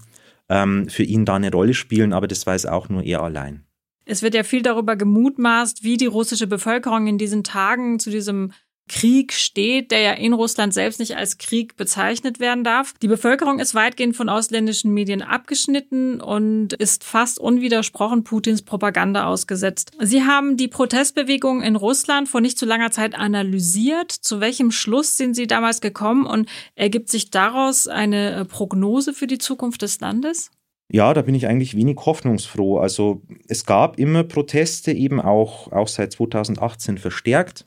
ähm, 0.48 0.88
für 0.88 1.02
ihn 1.02 1.24
da 1.24 1.36
eine 1.36 1.50
Rolle 1.50 1.74
spielen, 1.74 2.12
aber 2.12 2.28
das 2.28 2.46
weiß 2.46 2.66
auch 2.66 2.88
nur 2.88 3.02
er 3.02 3.22
allein. 3.22 3.64
Es 4.04 4.22
wird 4.22 4.34
ja 4.34 4.42
viel 4.42 4.62
darüber 4.62 4.96
gemutmaßt, 4.96 5.84
wie 5.84 5.96
die 5.96 6.06
russische 6.06 6.46
Bevölkerung 6.46 7.06
in 7.06 7.18
diesen 7.18 7.44
Tagen 7.44 7.98
zu 7.98 8.10
diesem 8.10 8.52
Krieg 8.90 9.32
steht, 9.32 9.92
der 9.92 10.00
ja 10.00 10.12
in 10.14 10.32
Russland 10.32 10.75
selbst 10.75 10.99
nicht 10.99 11.16
als 11.16 11.38
Krieg 11.38 11.76
bezeichnet 11.76 12.40
werden 12.40 12.64
darf. 12.64 12.92
Die 13.00 13.06
Bevölkerung 13.06 13.61
ist 13.61 13.76
weitgehend 13.76 14.16
von 14.16 14.28
ausländischen 14.28 14.92
Medien 14.92 15.23
abgeschnitten 15.23 16.20
und 16.20 16.73
ist 16.73 17.04
fast 17.04 17.38
unwidersprochen 17.38 18.25
Putins 18.25 18.62
Propaganda 18.62 19.26
ausgesetzt. 19.26 19.92
Sie 20.00 20.25
haben 20.25 20.56
die 20.56 20.66
Protestbewegung 20.66 21.62
in 21.62 21.76
Russland 21.76 22.28
vor 22.28 22.40
nicht 22.40 22.59
zu 22.59 22.66
langer 22.66 22.90
Zeit 22.90 23.14
analysiert. 23.14 24.11
Zu 24.11 24.40
welchem 24.40 24.73
Schluss 24.73 25.16
sind 25.16 25.37
Sie 25.37 25.47
damals 25.47 25.80
gekommen 25.80 26.26
und 26.26 26.49
ergibt 26.75 27.11
sich 27.11 27.30
daraus 27.30 27.87
eine 27.87 28.32
äh, 28.32 28.44
Prognose 28.44 29.14
für 29.14 29.28
die 29.28 29.38
Zukunft 29.38 29.82
des 29.82 30.00
Landes? 30.00 30.50
Ja, 30.92 31.14
da 31.14 31.23
bin 31.23 31.37
ich 31.37 31.47
eigentlich 31.47 31.76
wenig 31.76 31.99
hoffnungsfroh. 32.04 32.78
Also 32.78 33.23
es 33.47 33.64
gab 33.64 34.00
immer 34.00 34.25
Proteste, 34.25 34.90
eben 34.90 35.20
auch, 35.20 35.70
auch 35.70 35.87
seit 35.87 36.12
2018 36.12 36.99
verstärkt. 36.99 37.66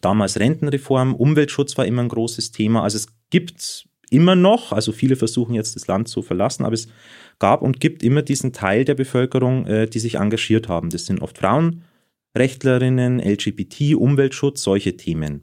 Damals 0.00 0.38
Rentenreform, 0.38 1.14
Umweltschutz 1.14 1.78
war 1.78 1.86
immer 1.86 2.02
ein 2.02 2.08
großes 2.08 2.52
Thema. 2.52 2.82
Also 2.82 2.96
es 2.96 3.08
gibt 3.30 3.88
immer 4.10 4.36
noch, 4.36 4.72
also 4.72 4.92
viele 4.92 5.16
versuchen 5.16 5.54
jetzt 5.54 5.76
das 5.76 5.86
Land 5.86 6.08
zu 6.08 6.22
verlassen, 6.22 6.64
aber 6.64 6.74
es 6.74 6.88
gab 7.38 7.62
und 7.62 7.80
gibt 7.80 8.02
immer 8.02 8.22
diesen 8.22 8.52
Teil 8.52 8.84
der 8.84 8.94
Bevölkerung, 8.94 9.66
äh, 9.66 9.86
die 9.86 9.98
sich 9.98 10.16
engagiert 10.16 10.68
haben. 10.68 10.90
Das 10.90 11.06
sind 11.06 11.20
oft 11.22 11.38
Frauenrechtlerinnen, 11.38 13.20
LGBT, 13.20 13.94
Umweltschutz, 13.94 14.62
solche 14.62 14.96
Themen. 14.96 15.42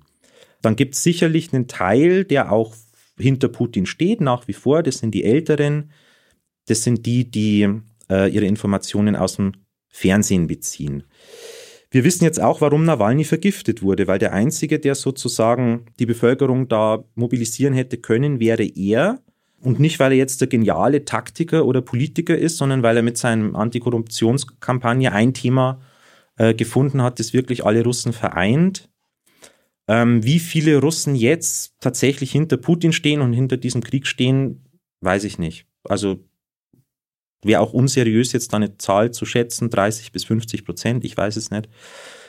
Dann 0.61 0.75
gibt 0.75 0.95
es 0.95 1.03
sicherlich 1.03 1.53
einen 1.53 1.67
Teil, 1.67 2.23
der 2.25 2.51
auch 2.51 2.75
hinter 3.17 3.47
Putin 3.47 3.85
steht, 3.85 4.21
nach 4.21 4.47
wie 4.47 4.53
vor. 4.53 4.83
Das 4.83 4.97
sind 4.97 5.13
die 5.13 5.23
Älteren, 5.23 5.91
das 6.67 6.83
sind 6.83 7.05
die, 7.05 7.29
die 7.29 7.69
äh, 8.09 8.29
ihre 8.29 8.45
Informationen 8.45 9.15
aus 9.15 9.35
dem 9.37 9.53
Fernsehen 9.87 10.47
beziehen. 10.47 11.03
Wir 11.91 12.03
wissen 12.03 12.23
jetzt 12.23 12.41
auch, 12.41 12.61
warum 12.61 12.85
Nawalny 12.85 13.23
vergiftet 13.23 13.81
wurde, 13.81 14.07
weil 14.07 14.19
der 14.19 14.33
Einzige, 14.33 14.79
der 14.79 14.95
sozusagen 14.95 15.85
die 15.99 16.05
Bevölkerung 16.05 16.67
da 16.67 17.03
mobilisieren 17.15 17.73
hätte 17.73 17.97
können, 17.97 18.39
wäre 18.39 18.65
er. 18.65 19.19
Und 19.61 19.79
nicht, 19.79 19.99
weil 19.99 20.11
er 20.11 20.17
jetzt 20.17 20.41
der 20.41 20.47
geniale 20.47 21.05
Taktiker 21.05 21.65
oder 21.65 21.81
Politiker 21.81 22.37
ist, 22.37 22.57
sondern 22.57 22.83
weil 22.83 22.97
er 22.97 23.03
mit 23.03 23.17
seiner 23.17 23.55
Antikorruptionskampagne 23.55 25.11
ein 25.11 25.33
Thema 25.33 25.79
äh, 26.37 26.53
gefunden 26.53 27.01
hat, 27.01 27.19
das 27.19 27.33
wirklich 27.33 27.65
alle 27.65 27.83
Russen 27.83 28.13
vereint. 28.13 28.89
Ähm, 29.87 30.23
wie 30.23 30.39
viele 30.39 30.79
Russen 30.79 31.15
jetzt 31.15 31.75
tatsächlich 31.79 32.31
hinter 32.31 32.57
Putin 32.57 32.91
stehen 32.91 33.21
und 33.21 33.33
hinter 33.33 33.57
diesem 33.57 33.81
Krieg 33.81 34.07
stehen, 34.07 34.65
weiß 35.01 35.23
ich 35.23 35.39
nicht. 35.39 35.67
Also 35.83 36.19
Wäre 37.43 37.61
auch 37.61 37.73
unseriös, 37.73 38.31
jetzt 38.31 38.53
da 38.53 38.57
eine 38.57 38.77
Zahl 38.77 39.11
zu 39.11 39.25
schätzen, 39.25 39.69
30 39.69 40.11
bis 40.11 40.23
50 40.25 40.65
Prozent, 40.65 41.05
ich 41.05 41.15
weiß 41.15 41.35
es 41.35 41.51
nicht. 41.51 41.69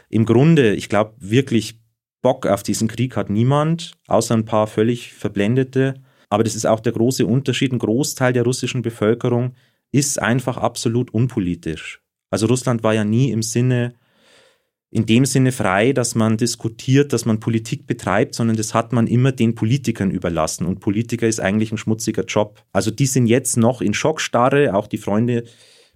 Im 0.09 0.25
Grunde, 0.25 0.75
ich 0.75 0.89
glaube, 0.89 1.15
wirklich 1.19 1.81
Bock 2.23 2.47
auf 2.47 2.63
diesen 2.63 2.89
Krieg 2.89 3.17
hat 3.17 3.31
niemand, 3.31 3.93
außer 4.09 4.35
ein 4.35 4.45
paar 4.45 4.67
völlig 4.67 5.13
Verblendete. 5.13 5.95
Aber 6.29 6.43
das 6.43 6.57
ist 6.57 6.67
auch 6.67 6.81
der 6.81 6.93
große 6.93 7.25
Unterschied. 7.25 7.73
Ein 7.73 7.79
Großteil 7.79 8.33
der 8.33 8.43
russischen 8.43 8.83
Bevölkerung 8.83 9.55
ist 9.93 10.21
einfach 10.21 10.57
absolut 10.57 11.15
unpolitisch. 11.15 12.01
Also 12.31 12.47
Russland 12.47 12.83
war 12.83 12.95
ja 12.95 13.05
nie 13.05 13.31
im 13.31 13.43
Sinne 13.43 13.95
in 14.97 15.05
dem 15.05 15.27
Sinne 15.27 15.53
frei, 15.53 15.93
dass 15.93 16.15
man 16.15 16.39
diskutiert, 16.39 17.13
dass 17.13 17.27
man 17.27 17.39
Politik 17.39 17.87
betreibt, 17.87 18.35
sondern 18.35 18.57
das 18.57 18.73
hat 18.73 18.95
man 18.95 19.07
immer 19.07 19.31
den 19.31 19.55
Politikern 19.55 20.11
überlassen. 20.11 20.65
Und 20.65 20.81
Politiker 20.81 21.29
ist 21.29 21.39
eigentlich 21.39 21.71
ein 21.71 21.77
schmutziger 21.77 22.25
Job. 22.25 22.63
Also 22.73 22.91
die 22.91 23.05
sind 23.05 23.27
jetzt 23.27 23.59
noch 23.59 23.83
in 23.83 23.93
Schockstarre, 23.93 24.75
auch 24.75 24.87
die 24.87 24.97
Freunde, 24.97 25.45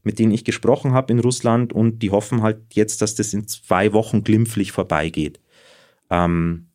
mit 0.02 0.19
denen 0.19 0.33
ich 0.33 0.45
gesprochen 0.45 0.92
habe 0.92 1.14
in 1.14 1.19
Russland, 1.19 1.73
und 1.73 2.00
die 2.00 2.11
hoffen 2.11 2.42
halt 2.42 2.59
jetzt, 2.75 3.00
dass 3.00 3.14
das 3.14 3.33
in 3.33 3.49
zwei 3.49 3.95
Wochen 3.95 4.23
glimpflich 4.23 4.71
vorbeigeht. 4.71 5.40
Ähm, 6.11 6.66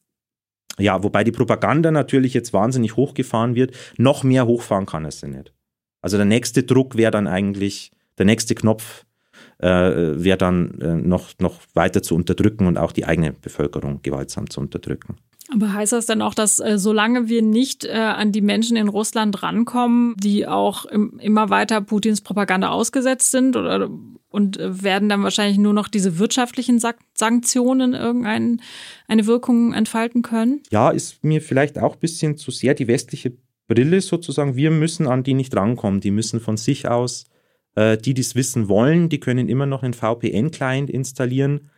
ja, 0.79 1.03
wobei 1.03 1.23
die 1.23 1.31
Propaganda 1.31 1.91
natürlich 1.91 2.33
jetzt 2.33 2.53
wahnsinnig 2.53 2.95
hochgefahren 2.95 3.53
wird. 3.53 3.75
Noch 3.99 4.23
mehr 4.23 4.47
hochfahren 4.47 4.87
kann 4.87 5.05
es 5.05 5.19
sie 5.19 5.27
nicht. 5.27 5.53
Also 6.01 6.17
der 6.17 6.25
nächste 6.25 6.63
Druck 6.63 6.97
wäre 6.97 7.11
dann 7.11 7.27
eigentlich, 7.27 7.91
der 8.17 8.25
nächste 8.25 8.55
Knopf 8.55 9.05
äh, 9.59 9.67
wäre 9.67 10.37
dann 10.37 10.79
äh, 10.81 10.95
noch, 10.95 11.29
noch 11.39 11.59
weiter 11.73 12.01
zu 12.01 12.15
unterdrücken 12.15 12.67
und 12.67 12.77
auch 12.77 12.91
die 12.91 13.05
eigene 13.05 13.33
Bevölkerung 13.33 14.01
gewaltsam 14.01 14.49
zu 14.49 14.61
unterdrücken. 14.61 15.17
Aber 15.53 15.73
heißt 15.73 15.93
das 15.93 16.07
dann 16.07 16.21
auch, 16.21 16.33
dass 16.33 16.59
äh, 16.59 16.77
solange 16.77 17.29
wir 17.29 17.41
nicht 17.41 17.85
äh, 17.85 17.91
an 17.91 18.31
die 18.31 18.41
Menschen 18.41 18.77
in 18.77 18.87
Russland 18.87 19.43
rankommen, 19.43 20.15
die 20.17 20.47
auch 20.47 20.85
im, 20.85 21.19
immer 21.19 21.49
weiter 21.49 21.81
Putins 21.81 22.21
Propaganda 22.21 22.69
ausgesetzt 22.69 23.29
sind 23.29 23.55
oder, 23.55 23.89
und 24.29 24.59
äh, 24.59 24.83
werden 24.83 25.07
dann 25.07 25.21
wahrscheinlich 25.21 25.59
nur 25.59 25.73
noch 25.73 25.87
diese 25.87 26.17
wirtschaftlichen 26.17 26.81
Sanktionen 27.13 27.93
irgendeine 27.93 28.57
eine 29.07 29.27
Wirkung 29.27 29.73
entfalten 29.73 30.23
können? 30.23 30.63
Ja, 30.71 30.89
ist 30.89 31.23
mir 31.23 31.41
vielleicht 31.41 31.77
auch 31.77 31.93
ein 31.93 31.99
bisschen 31.99 32.37
zu 32.37 32.49
sehr 32.49 32.73
die 32.73 32.87
westliche 32.87 33.33
Brille 33.67 34.01
sozusagen. 34.01 34.55
Wir 34.55 34.71
müssen 34.71 35.07
an 35.07 35.23
die 35.23 35.35
nicht 35.35 35.55
rankommen. 35.55 36.01
Die 36.01 36.11
müssen 36.11 36.39
von 36.39 36.57
sich 36.57 36.87
aus, 36.87 37.25
äh, 37.75 37.97
die, 37.97 38.13
die 38.13 38.21
es 38.21 38.35
wissen 38.35 38.67
wollen, 38.69 39.09
die 39.09 39.19
können 39.19 39.49
immer 39.49 39.65
noch 39.65 39.83
einen 39.83 39.93
VPN-Client 39.93 40.89
installieren 40.89 41.69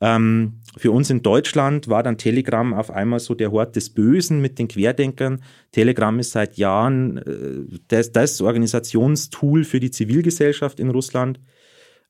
ähm, 0.00 0.60
für 0.76 0.90
uns 0.90 1.08
in 1.08 1.22
Deutschland 1.22 1.88
war 1.88 2.02
dann 2.02 2.18
Telegram 2.18 2.74
auf 2.74 2.90
einmal 2.90 3.18
so 3.18 3.34
der 3.34 3.50
Hort 3.50 3.76
des 3.76 3.90
Bösen 3.90 4.42
mit 4.42 4.58
den 4.58 4.68
Querdenkern. 4.68 5.42
Telegram 5.72 6.18
ist 6.18 6.32
seit 6.32 6.58
Jahren 6.58 7.16
äh, 7.18 7.78
das, 7.88 8.12
das, 8.12 8.40
Organisationstool 8.42 9.64
für 9.64 9.80
die 9.80 9.90
Zivilgesellschaft 9.90 10.80
in 10.80 10.90
Russland. 10.90 11.40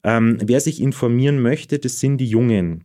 Ähm, 0.03 0.39
wer 0.43 0.61
sich 0.61 0.81
informieren 0.81 1.41
möchte, 1.41 1.79
das 1.79 2.01
sind 2.01 2.19
die 2.19 2.29
Jungen. 2.29 2.85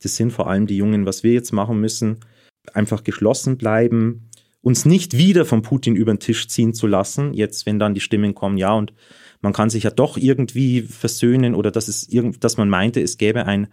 Das 0.00 0.14
sind 0.14 0.32
vor 0.32 0.48
allem 0.48 0.68
die 0.68 0.76
Jungen. 0.76 1.06
Was 1.06 1.24
wir 1.24 1.32
jetzt 1.32 1.52
machen 1.52 1.80
müssen, 1.80 2.20
einfach 2.72 3.02
geschlossen 3.02 3.56
bleiben, 3.56 4.30
uns 4.62 4.84
nicht 4.84 5.16
wieder 5.16 5.44
von 5.44 5.62
Putin 5.62 5.96
über 5.96 6.12
den 6.12 6.20
Tisch 6.20 6.46
ziehen 6.46 6.72
zu 6.72 6.86
lassen. 6.86 7.34
Jetzt, 7.34 7.66
wenn 7.66 7.80
dann 7.80 7.94
die 7.94 8.00
Stimmen 8.00 8.34
kommen, 8.36 8.58
ja, 8.58 8.74
und 8.74 8.92
man 9.40 9.52
kann 9.52 9.70
sich 9.70 9.84
ja 9.84 9.90
doch 9.90 10.16
irgendwie 10.16 10.82
versöhnen 10.82 11.54
oder 11.54 11.70
dass 11.70 11.88
es 11.88 12.08
irgend, 12.08 12.44
dass 12.44 12.56
man 12.56 12.68
meinte, 12.68 13.00
es 13.00 13.18
gäbe 13.18 13.46
ein 13.46 13.68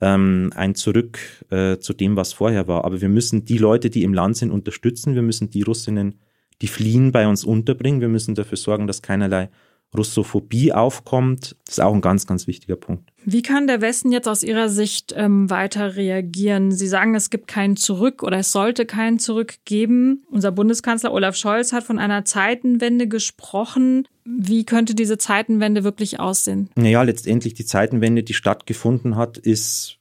ähm, 0.00 0.50
ein 0.54 0.74
Zurück 0.74 1.18
äh, 1.50 1.78
zu 1.78 1.94
dem, 1.94 2.16
was 2.16 2.32
vorher 2.32 2.68
war. 2.68 2.84
Aber 2.84 3.00
wir 3.00 3.08
müssen 3.08 3.44
die 3.44 3.58
Leute, 3.58 3.90
die 3.90 4.02
im 4.02 4.14
Land 4.14 4.36
sind, 4.36 4.50
unterstützen. 4.50 5.14
Wir 5.14 5.22
müssen 5.22 5.50
die 5.50 5.62
Russinnen, 5.62 6.20
die 6.60 6.68
fliehen, 6.68 7.12
bei 7.12 7.26
uns 7.26 7.44
unterbringen. 7.44 8.00
Wir 8.00 8.08
müssen 8.08 8.34
dafür 8.34 8.58
sorgen, 8.58 8.86
dass 8.86 9.02
keinerlei 9.02 9.50
Russophobie 9.96 10.72
aufkommt. 10.72 11.56
Das 11.64 11.74
ist 11.74 11.80
auch 11.80 11.94
ein 11.94 12.00
ganz, 12.00 12.26
ganz 12.26 12.46
wichtiger 12.46 12.76
Punkt. 12.76 13.10
Wie 13.24 13.42
kann 13.42 13.66
der 13.66 13.80
Westen 13.80 14.12
jetzt 14.12 14.28
aus 14.28 14.42
Ihrer 14.42 14.68
Sicht 14.68 15.14
ähm, 15.16 15.50
weiter 15.50 15.96
reagieren? 15.96 16.70
Sie 16.70 16.86
sagen, 16.86 17.14
es 17.14 17.30
gibt 17.30 17.48
keinen 17.48 17.76
Zurück 17.76 18.22
oder 18.22 18.38
es 18.38 18.52
sollte 18.52 18.86
keinen 18.86 19.18
Zurück 19.18 19.54
geben. 19.64 20.24
Unser 20.30 20.52
Bundeskanzler 20.52 21.12
Olaf 21.12 21.36
Scholz 21.36 21.72
hat 21.72 21.84
von 21.84 21.98
einer 21.98 22.24
Zeitenwende 22.24 23.08
gesprochen. 23.08 24.06
Wie 24.24 24.64
könnte 24.64 24.94
diese 24.94 25.18
Zeitenwende 25.18 25.84
wirklich 25.84 26.20
aussehen? 26.20 26.70
Naja, 26.76 27.02
letztendlich 27.02 27.54
die 27.54 27.64
Zeitenwende, 27.64 28.22
die 28.22 28.34
stattgefunden 28.34 29.16
hat, 29.16 29.38
ist 29.38 29.98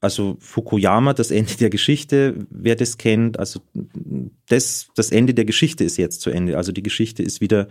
also 0.00 0.36
Fukuyama, 0.40 1.14
das 1.14 1.30
Ende 1.30 1.54
der 1.56 1.70
Geschichte, 1.70 2.46
wer 2.50 2.76
das 2.76 2.98
kennt, 2.98 3.38
also 3.38 3.60
das, 4.48 4.88
das 4.94 5.10
Ende 5.10 5.34
der 5.34 5.44
Geschichte 5.44 5.84
ist 5.84 5.96
jetzt 5.96 6.20
zu 6.20 6.30
Ende. 6.30 6.56
Also 6.56 6.72
die 6.72 6.82
Geschichte 6.82 7.22
ist 7.22 7.40
wieder 7.40 7.68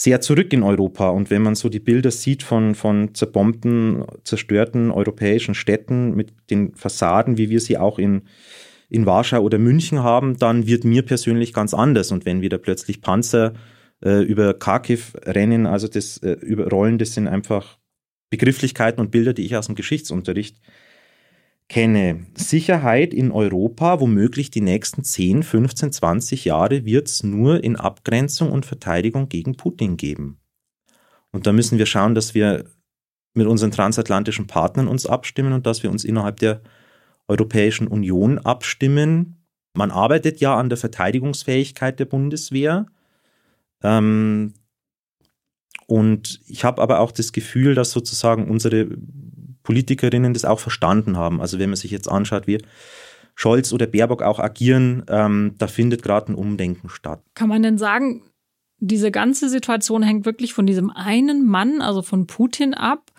sehr 0.00 0.22
zurück 0.22 0.54
in 0.54 0.62
Europa. 0.62 1.10
Und 1.10 1.28
wenn 1.28 1.42
man 1.42 1.54
so 1.54 1.68
die 1.68 1.78
Bilder 1.78 2.10
sieht 2.10 2.42
von, 2.42 2.74
von 2.74 3.14
zerbombten, 3.14 4.02
zerstörten 4.24 4.90
europäischen 4.90 5.54
Städten 5.54 6.16
mit 6.16 6.32
den 6.48 6.74
Fassaden, 6.74 7.36
wie 7.36 7.50
wir 7.50 7.60
sie 7.60 7.76
auch 7.76 7.98
in, 7.98 8.22
in 8.88 9.04
Warschau 9.04 9.42
oder 9.42 9.58
München 9.58 10.02
haben, 10.02 10.38
dann 10.38 10.66
wird 10.66 10.84
mir 10.84 11.02
persönlich 11.02 11.52
ganz 11.52 11.74
anders. 11.74 12.12
Und 12.12 12.24
wenn 12.24 12.40
wieder 12.40 12.56
plötzlich 12.56 13.02
Panzer 13.02 13.52
äh, 14.02 14.22
über 14.22 14.54
Kharkiv 14.54 15.16
rennen, 15.22 15.66
also 15.66 15.86
das 15.86 16.16
äh, 16.18 16.32
überrollen, 16.32 16.96
das 16.96 17.12
sind 17.12 17.28
einfach 17.28 17.76
Begrifflichkeiten 18.30 19.02
und 19.02 19.10
Bilder, 19.10 19.34
die 19.34 19.44
ich 19.44 19.54
aus 19.54 19.66
dem 19.66 19.74
Geschichtsunterricht 19.74 20.56
kenne. 21.70 22.26
Sicherheit 22.34 23.14
in 23.14 23.30
Europa, 23.30 24.00
womöglich 24.00 24.50
die 24.50 24.60
nächsten 24.60 25.04
10, 25.04 25.44
15, 25.44 25.92
20 25.92 26.44
Jahre, 26.44 26.84
wird 26.84 27.08
es 27.08 27.22
nur 27.22 27.64
in 27.64 27.76
Abgrenzung 27.76 28.50
und 28.50 28.66
Verteidigung 28.66 29.30
gegen 29.30 29.56
Putin 29.56 29.96
geben. 29.96 30.40
Und 31.30 31.46
da 31.46 31.52
müssen 31.52 31.78
wir 31.78 31.86
schauen, 31.86 32.14
dass 32.14 32.34
wir 32.34 32.64
mit 33.34 33.46
unseren 33.46 33.70
transatlantischen 33.70 34.48
Partnern 34.48 34.88
uns 34.88 35.06
abstimmen 35.06 35.52
und 35.52 35.64
dass 35.64 35.82
wir 35.82 35.90
uns 35.90 36.04
innerhalb 36.04 36.40
der 36.40 36.60
Europäischen 37.28 37.86
Union 37.86 38.38
abstimmen. 38.38 39.46
Man 39.72 39.92
arbeitet 39.92 40.40
ja 40.40 40.58
an 40.58 40.68
der 40.68 40.78
Verteidigungsfähigkeit 40.78 42.00
der 42.00 42.06
Bundeswehr. 42.06 42.86
Ähm, 43.84 44.54
und 45.86 46.40
ich 46.46 46.64
habe 46.64 46.82
aber 46.82 46.98
auch 46.98 47.12
das 47.12 47.30
Gefühl, 47.30 47.76
dass 47.76 47.92
sozusagen 47.92 48.48
unsere 48.48 48.88
Politikerinnen 49.62 50.32
das 50.32 50.44
auch 50.44 50.60
verstanden 50.60 51.16
haben. 51.16 51.40
Also 51.40 51.58
wenn 51.58 51.70
man 51.70 51.76
sich 51.76 51.90
jetzt 51.90 52.08
anschaut, 52.08 52.46
wie 52.46 52.58
Scholz 53.34 53.72
oder 53.72 53.86
Baerbock 53.86 54.22
auch 54.22 54.38
agieren, 54.38 55.04
ähm, 55.08 55.54
da 55.58 55.66
findet 55.66 56.02
gerade 56.02 56.32
ein 56.32 56.34
Umdenken 56.34 56.88
statt. 56.88 57.22
Kann 57.34 57.48
man 57.48 57.62
denn 57.62 57.78
sagen, 57.78 58.22
diese 58.78 59.10
ganze 59.10 59.48
Situation 59.48 60.02
hängt 60.02 60.26
wirklich 60.26 60.54
von 60.54 60.66
diesem 60.66 60.90
einen 60.90 61.46
Mann, 61.46 61.80
also 61.80 62.02
von 62.02 62.26
Putin 62.26 62.74
ab? 62.74 63.10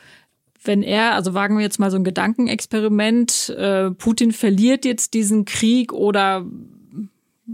Wenn 0.64 0.84
er, 0.84 1.16
also 1.16 1.34
wagen 1.34 1.58
wir 1.58 1.64
jetzt 1.64 1.80
mal 1.80 1.90
so 1.90 1.98
ein 1.98 2.04
Gedankenexperiment, 2.04 3.50
äh, 3.58 3.92
Putin 3.92 4.32
verliert 4.32 4.86
jetzt 4.86 5.16
diesen 5.16 5.46
Krieg 5.46 5.92
oder 5.92 6.46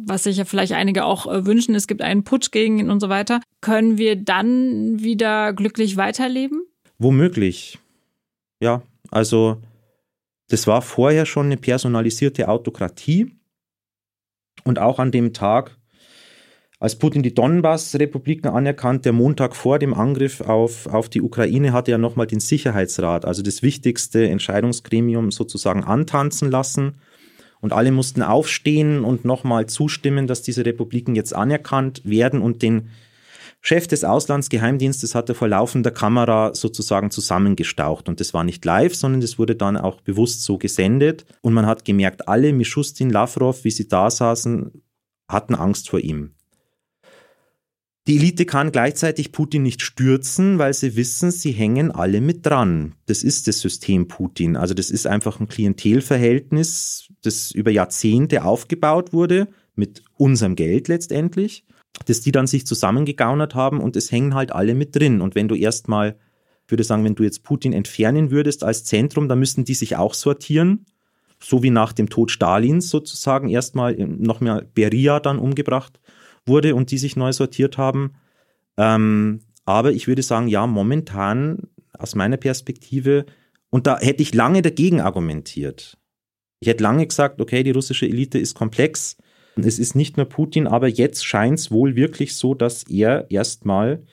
was 0.06 0.23
sich 0.23 0.38
ja 0.38 0.45
vielleicht 0.45 0.73
einige 0.73 1.06
auch 1.06 1.26
äh, 1.32 1.45
wünschen, 1.45 1.73
es 1.73 1.88
gibt 1.88 2.02
einen 2.02 2.23
Putsch 2.23 2.52
gegen 2.52 2.80
ihn 2.80 2.89
und 2.89 3.00
so 3.00 3.10
weiter, 3.10 3.39
können 3.62 3.97
wir 3.97 4.15
dann 4.15 5.02
wieder 5.02 5.54
glücklich 5.54 5.97
weiterleben? 5.97 6.63
Womöglich. 7.00 7.80
Ja, 8.59 8.81
also 9.11 9.61
das 10.49 10.67
war 10.67 10.81
vorher 10.81 11.25
schon 11.25 11.47
eine 11.47 11.57
personalisierte 11.57 12.47
Autokratie. 12.47 13.33
Und 14.63 14.79
auch 14.79 14.99
an 14.99 15.11
dem 15.11 15.33
Tag, 15.33 15.77
als 16.79 16.97
Putin 16.97 17.23
die 17.23 17.33
Donbass-Republiken 17.33 18.49
anerkannt, 18.49 19.05
der 19.05 19.13
Montag 19.13 19.55
vor 19.55 19.79
dem 19.79 19.93
Angriff 19.93 20.41
auf, 20.41 20.87
auf 20.87 21.09
die 21.09 21.21
Ukraine, 21.21 21.73
hatte 21.73 21.91
er 21.91 21.97
nochmal 21.97 22.27
den 22.27 22.39
Sicherheitsrat, 22.39 23.25
also 23.25 23.41
das 23.41 23.61
wichtigste 23.61 24.27
Entscheidungsgremium 24.27 25.31
sozusagen 25.31 25.83
antanzen 25.83 26.51
lassen. 26.51 26.95
Und 27.59 27.73
alle 27.73 27.91
mussten 27.91 28.21
aufstehen 28.21 29.03
und 29.03 29.25
nochmal 29.25 29.65
zustimmen, 29.65 30.27
dass 30.27 30.43
diese 30.43 30.65
Republiken 30.65 31.15
jetzt 31.15 31.35
anerkannt 31.35 32.01
werden 32.05 32.41
und 32.41 32.61
den 32.61 32.89
Chef 33.67 33.86
des 33.86 34.06
Auslandsgeheimdienstes 34.06 35.13
hatte 35.13 35.36
vor 35.36 35.49
laufender 35.49 35.91
Kamera 35.91 36.56
sozusagen 36.56 37.12
zusammengestaucht. 37.12 38.08
Und 38.08 38.21
das 38.21 38.34
war 38.34 38.45
nicht 38.45 38.63
live, 38.63 38.95
sondern 38.95 39.19
das 39.19 39.38
wurde 39.38 39.58
dann 39.58 39.75
auch 39.75 39.99
bewusst 39.99 40.43
so 40.43 40.58
gesendet. 40.58 41.25
Und 41.41 41.53
man 41.53 41.65
hat 41.65 41.84
gemerkt, 41.84 42.30
alle, 42.30 42.53
Mischustin, 42.53 43.10
Lavrov, 43.10 43.65
wie 43.65 43.71
sie 43.71 43.89
da 43.89 44.10
saßen, 44.10 44.71
hatten 45.27 45.53
Angst 45.53 45.89
vor 45.89 45.99
ihm. 45.99 46.32
Die 48.08 48.15
Elite 48.15 48.45
kann 48.45 48.71
gleichzeitig 48.71 49.34
Putin 49.34 49.63
nicht 49.63 49.82
stürzen, 49.82 50.60
weil 50.60 50.73
sie 50.73 50.95
wissen, 50.95 51.30
sie 51.32 51.51
hängen 51.51 51.91
alle 51.91 52.21
mit 52.21 52.45
dran. 52.45 52.95
Das 53.08 53.21
ist 53.21 53.49
das 53.49 53.60
System 53.60 54.08
Putin. 54.08 54.56
Also 54.56 54.75
das 54.75 54.89
ist 54.89 55.08
einfach 55.08 55.41
ein 55.41 55.49
Klientelverhältnis, 55.49 57.10
das 57.21 57.51
über 57.51 57.71
Jahrzehnte 57.71 58.45
aufgebaut 58.45 59.12
wurde, 59.12 59.49
mit 59.75 60.03
unserem 60.15 60.56
Geld 60.56 60.88
letztendlich 60.88 61.65
dass 62.05 62.21
die 62.21 62.31
dann 62.31 62.47
sich 62.47 62.65
zusammengegaunert 62.65 63.55
haben 63.55 63.79
und 63.79 63.95
es 63.95 64.12
hängen 64.12 64.36
halt 64.36 64.51
alle 64.51 64.75
mit 64.75 64.95
drin. 64.95 65.21
Und 65.21 65.36
wenn 65.36 65.47
du 65.47 65.55
erstmal, 65.55 66.17
ich 66.65 66.71
würde 66.71 66.83
sagen, 66.83 67.03
wenn 67.03 67.15
du 67.15 67.23
jetzt 67.23 67.43
Putin 67.43 67.73
entfernen 67.73 68.31
würdest 68.31 68.63
als 68.63 68.83
Zentrum, 68.83 69.27
dann 69.27 69.39
müssten 69.39 69.65
die 69.65 69.73
sich 69.73 69.95
auch 69.95 70.13
sortieren. 70.13 70.86
So 71.39 71.62
wie 71.63 71.69
nach 71.69 71.93
dem 71.93 72.10
Tod 72.10 72.31
Stalins 72.31 72.89
sozusagen 72.89 73.49
erstmal 73.49 73.95
noch 73.95 74.41
mehr 74.41 74.65
Beria 74.73 75.19
dann 75.19 75.38
umgebracht 75.38 75.99
wurde 76.45 76.73
und 76.73 76.91
die 76.91 76.97
sich 76.97 77.15
neu 77.15 77.31
sortiert 77.31 77.77
haben. 77.77 78.13
Ähm, 78.77 79.41
aber 79.65 79.91
ich 79.91 80.07
würde 80.07 80.23
sagen, 80.23 80.47
ja, 80.47 80.65
momentan 80.65 81.63
aus 81.97 82.15
meiner 82.15 82.38
Perspektive, 82.38 83.25
und 83.69 83.86
da 83.86 83.99
hätte 83.99 84.23
ich 84.23 84.33
lange 84.33 84.62
dagegen 84.62 85.01
argumentiert. 85.01 85.97
Ich 86.60 86.67
hätte 86.67 86.83
lange 86.83 87.05
gesagt, 87.05 87.41
okay, 87.41 87.63
die 87.63 87.71
russische 87.71 88.07
Elite 88.07 88.39
ist 88.39 88.55
komplex, 88.55 89.17
es 89.65 89.79
ist 89.79 89.95
nicht 89.95 90.17
nur 90.17 90.25
Putin, 90.27 90.67
aber 90.67 90.87
jetzt 90.87 91.25
scheint 91.25 91.59
es 91.59 91.71
wohl 91.71 91.95
wirklich 91.95 92.35
so, 92.35 92.53
dass 92.53 92.83
er 92.83 93.29
erstmal 93.29 94.03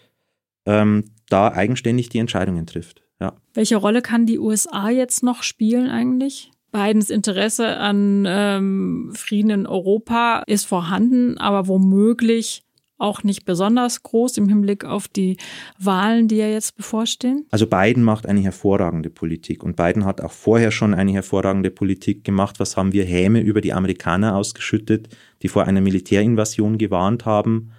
ähm, 0.66 1.04
da 1.28 1.52
eigenständig 1.52 2.08
die 2.08 2.18
Entscheidungen 2.18 2.66
trifft. 2.66 3.02
Ja. 3.20 3.34
Welche 3.52 3.76
Rolle 3.76 4.02
kann 4.02 4.26
die 4.26 4.38
USA 4.38 4.90
jetzt 4.90 5.22
noch 5.22 5.42
spielen 5.42 5.88
eigentlich? 5.88 6.50
Bidens 6.72 7.08
Interesse 7.08 7.76
an 7.76 8.24
ähm, 8.26 9.12
Frieden 9.14 9.50
in 9.50 9.66
Europa 9.66 10.42
ist 10.48 10.64
vorhanden, 10.64 11.38
aber 11.38 11.68
womöglich 11.68 12.63
auch 13.04 13.22
nicht 13.22 13.44
besonders 13.44 14.02
groß 14.02 14.38
im 14.38 14.48
Hinblick 14.48 14.84
auf 14.84 15.06
die 15.06 15.36
Wahlen, 15.78 16.26
die 16.26 16.36
ja 16.36 16.48
jetzt 16.48 16.76
bevorstehen? 16.76 17.46
Also 17.50 17.66
Biden 17.66 18.02
macht 18.02 18.26
eine 18.26 18.40
hervorragende 18.40 19.10
Politik 19.10 19.62
und 19.62 19.76
Biden 19.76 20.04
hat 20.04 20.20
auch 20.20 20.32
vorher 20.32 20.70
schon 20.70 20.94
eine 20.94 21.12
hervorragende 21.12 21.70
Politik 21.70 22.24
gemacht. 22.24 22.58
Was 22.58 22.76
haben 22.76 22.92
wir 22.92 23.04
Häme 23.04 23.40
über 23.40 23.60
die 23.60 23.72
Amerikaner 23.72 24.34
ausgeschüttet, 24.34 25.08
die 25.42 25.48
vor 25.48 25.64
einer 25.64 25.82
Militärinvasion 25.82 26.78
gewarnt 26.78 27.26
haben? 27.26 27.72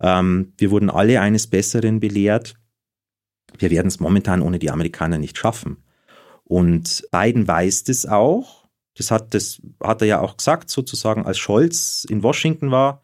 Ähm, 0.00 0.52
wir 0.56 0.70
wurden 0.70 0.90
alle 0.90 1.20
eines 1.20 1.48
Besseren 1.48 2.00
belehrt. 2.00 2.54
Wir 3.58 3.70
werden 3.70 3.88
es 3.88 3.98
momentan 3.98 4.42
ohne 4.42 4.58
die 4.58 4.70
Amerikaner 4.70 5.18
nicht 5.18 5.36
schaffen. 5.36 5.78
Und 6.44 7.06
Biden 7.10 7.46
weiß 7.48 7.84
das 7.84 8.06
auch. 8.06 8.68
Das 8.96 9.10
hat, 9.10 9.34
das 9.34 9.60
hat 9.82 10.02
er 10.02 10.08
ja 10.08 10.20
auch 10.20 10.36
gesagt, 10.36 10.70
sozusagen, 10.70 11.24
als 11.26 11.38
Scholz 11.38 12.06
in 12.08 12.22
Washington 12.22 12.70
war. 12.70 13.02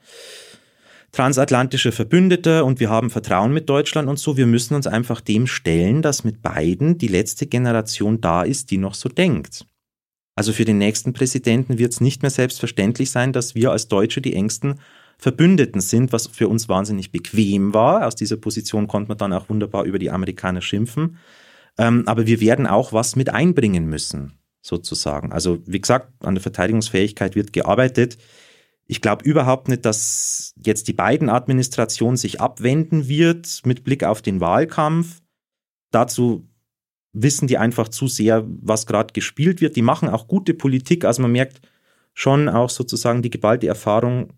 Transatlantische 1.14 1.92
Verbündete 1.92 2.64
und 2.64 2.80
wir 2.80 2.90
haben 2.90 3.08
Vertrauen 3.08 3.52
mit 3.52 3.68
Deutschland 3.68 4.08
und 4.08 4.18
so. 4.18 4.36
Wir 4.36 4.46
müssen 4.46 4.74
uns 4.74 4.88
einfach 4.88 5.20
dem 5.20 5.46
stellen, 5.46 6.02
dass 6.02 6.24
mit 6.24 6.42
beiden 6.42 6.98
die 6.98 7.06
letzte 7.06 7.46
Generation 7.46 8.20
da 8.20 8.42
ist, 8.42 8.72
die 8.72 8.78
noch 8.78 8.94
so 8.94 9.08
denkt. 9.08 9.64
Also 10.34 10.52
für 10.52 10.64
den 10.64 10.78
nächsten 10.78 11.12
Präsidenten 11.12 11.78
wird 11.78 11.92
es 11.92 12.00
nicht 12.00 12.22
mehr 12.22 12.32
selbstverständlich 12.32 13.12
sein, 13.12 13.32
dass 13.32 13.54
wir 13.54 13.70
als 13.70 13.86
Deutsche 13.86 14.20
die 14.20 14.34
engsten 14.34 14.80
Verbündeten 15.16 15.80
sind, 15.80 16.12
was 16.12 16.26
für 16.26 16.48
uns 16.48 16.68
wahnsinnig 16.68 17.12
bequem 17.12 17.72
war. 17.72 18.08
Aus 18.08 18.16
dieser 18.16 18.36
Position 18.36 18.88
konnte 18.88 19.06
man 19.06 19.18
dann 19.18 19.32
auch 19.32 19.48
wunderbar 19.48 19.84
über 19.84 20.00
die 20.00 20.10
Amerikaner 20.10 20.62
schimpfen. 20.62 21.18
Ähm, 21.78 22.02
aber 22.06 22.26
wir 22.26 22.40
werden 22.40 22.66
auch 22.66 22.92
was 22.92 23.14
mit 23.14 23.30
einbringen 23.30 23.86
müssen, 23.86 24.32
sozusagen. 24.62 25.32
Also 25.32 25.60
wie 25.64 25.80
gesagt, 25.80 26.12
an 26.24 26.34
der 26.34 26.42
Verteidigungsfähigkeit 26.42 27.36
wird 27.36 27.52
gearbeitet. 27.52 28.18
Ich 28.86 29.00
glaube 29.00 29.24
überhaupt 29.24 29.68
nicht, 29.68 29.84
dass 29.84 30.52
jetzt 30.56 30.88
die 30.88 30.92
beiden 30.92 31.30
Administration 31.30 32.16
sich 32.16 32.40
abwenden 32.40 33.08
wird 33.08 33.62
mit 33.64 33.84
Blick 33.84 34.04
auf 34.04 34.20
den 34.20 34.40
Wahlkampf. 34.40 35.20
Dazu 35.90 36.46
wissen 37.14 37.46
die 37.46 37.56
einfach 37.56 37.88
zu 37.88 38.08
sehr, 38.08 38.44
was 38.46 38.86
gerade 38.86 39.12
gespielt 39.12 39.60
wird. 39.60 39.76
Die 39.76 39.82
machen 39.82 40.08
auch 40.08 40.28
gute 40.28 40.52
Politik. 40.52 41.04
Also 41.04 41.22
man 41.22 41.32
merkt 41.32 41.60
schon 42.12 42.48
auch 42.48 42.68
sozusagen 42.68 43.22
die 43.22 43.30
geballte 43.30 43.66
Erfahrung 43.66 44.32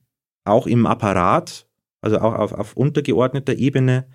auch 0.45 0.67
im 0.67 0.87
Apparat, 0.87 1.67
also 2.01 2.19
auch 2.19 2.35
auf, 2.35 2.53
auf 2.53 2.77
untergeordneter 2.77 3.55
Ebene. 3.55 4.07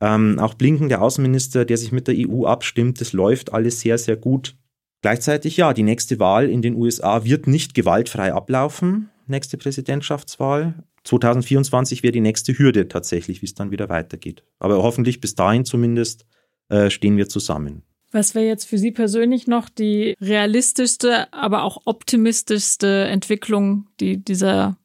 Ähm, 0.00 0.40
auch 0.40 0.54
Blinken, 0.54 0.88
der 0.88 1.02
Außenminister, 1.02 1.64
der 1.64 1.76
sich 1.76 1.92
mit 1.92 2.08
der 2.08 2.16
EU 2.18 2.46
abstimmt, 2.46 3.00
das 3.00 3.12
läuft 3.12 3.52
alles 3.52 3.80
sehr, 3.80 3.98
sehr 3.98 4.16
gut. 4.16 4.56
Gleichzeitig, 5.02 5.56
ja, 5.56 5.72
die 5.72 5.84
nächste 5.84 6.18
Wahl 6.18 6.48
in 6.48 6.62
den 6.62 6.74
USA 6.74 7.24
wird 7.24 7.46
nicht 7.46 7.74
gewaltfrei 7.74 8.32
ablaufen, 8.32 9.10
nächste 9.26 9.56
Präsidentschaftswahl. 9.56 10.84
2024 11.04 12.02
wäre 12.02 12.12
die 12.12 12.20
nächste 12.20 12.56
Hürde 12.56 12.88
tatsächlich, 12.88 13.42
wie 13.42 13.46
es 13.46 13.54
dann 13.54 13.70
wieder 13.70 13.88
weitergeht. 13.88 14.44
Aber 14.58 14.82
hoffentlich 14.82 15.20
bis 15.20 15.34
dahin 15.34 15.64
zumindest 15.64 16.26
äh, 16.68 16.90
stehen 16.90 17.16
wir 17.16 17.28
zusammen. 17.28 17.82
Was 18.12 18.34
wäre 18.34 18.46
jetzt 18.46 18.66
für 18.66 18.78
Sie 18.78 18.92
persönlich 18.92 19.46
noch 19.46 19.68
die 19.70 20.14
realistischste, 20.20 21.32
aber 21.32 21.62
auch 21.62 21.82
optimistischste 21.86 23.04
Entwicklung, 23.04 23.88
die 24.00 24.18
dieser 24.18 24.76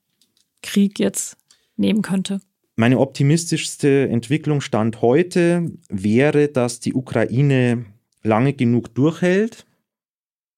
Krieg 0.63 0.97
jetzt 0.97 1.37
nehmen 1.75 2.01
könnte? 2.01 2.39
Meine 2.77 2.99
optimistischste 2.99 4.07
Entwicklung 4.07 4.61
stand 4.61 5.01
heute 5.01 5.71
wäre, 5.89 6.47
dass 6.47 6.79
die 6.79 6.93
Ukraine 6.93 7.85
lange 8.23 8.53
genug 8.53 8.93
durchhält. 8.95 9.65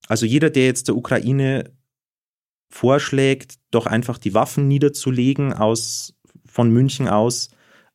Also 0.08 0.26
jeder, 0.26 0.50
der 0.50 0.66
jetzt 0.66 0.90
der 0.90 0.96
Ukraine 0.96 1.72
vorschlägt, 2.70 3.56
doch 3.72 3.86
einfach 3.86 4.18
die 4.18 4.34
Waffen 4.34 4.68
niederzulegen 4.68 5.54
aus, 5.54 6.14
von 6.46 6.72
München 6.72 7.08
aus, 7.08 7.50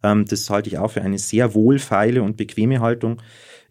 ähm, 0.04 0.26
das 0.26 0.48
halte 0.50 0.68
ich 0.68 0.78
auch 0.78 0.92
für 0.92 1.02
eine 1.02 1.18
sehr 1.18 1.54
wohlfeile 1.54 2.22
und 2.22 2.36
bequeme 2.36 2.80
Haltung. 2.80 3.20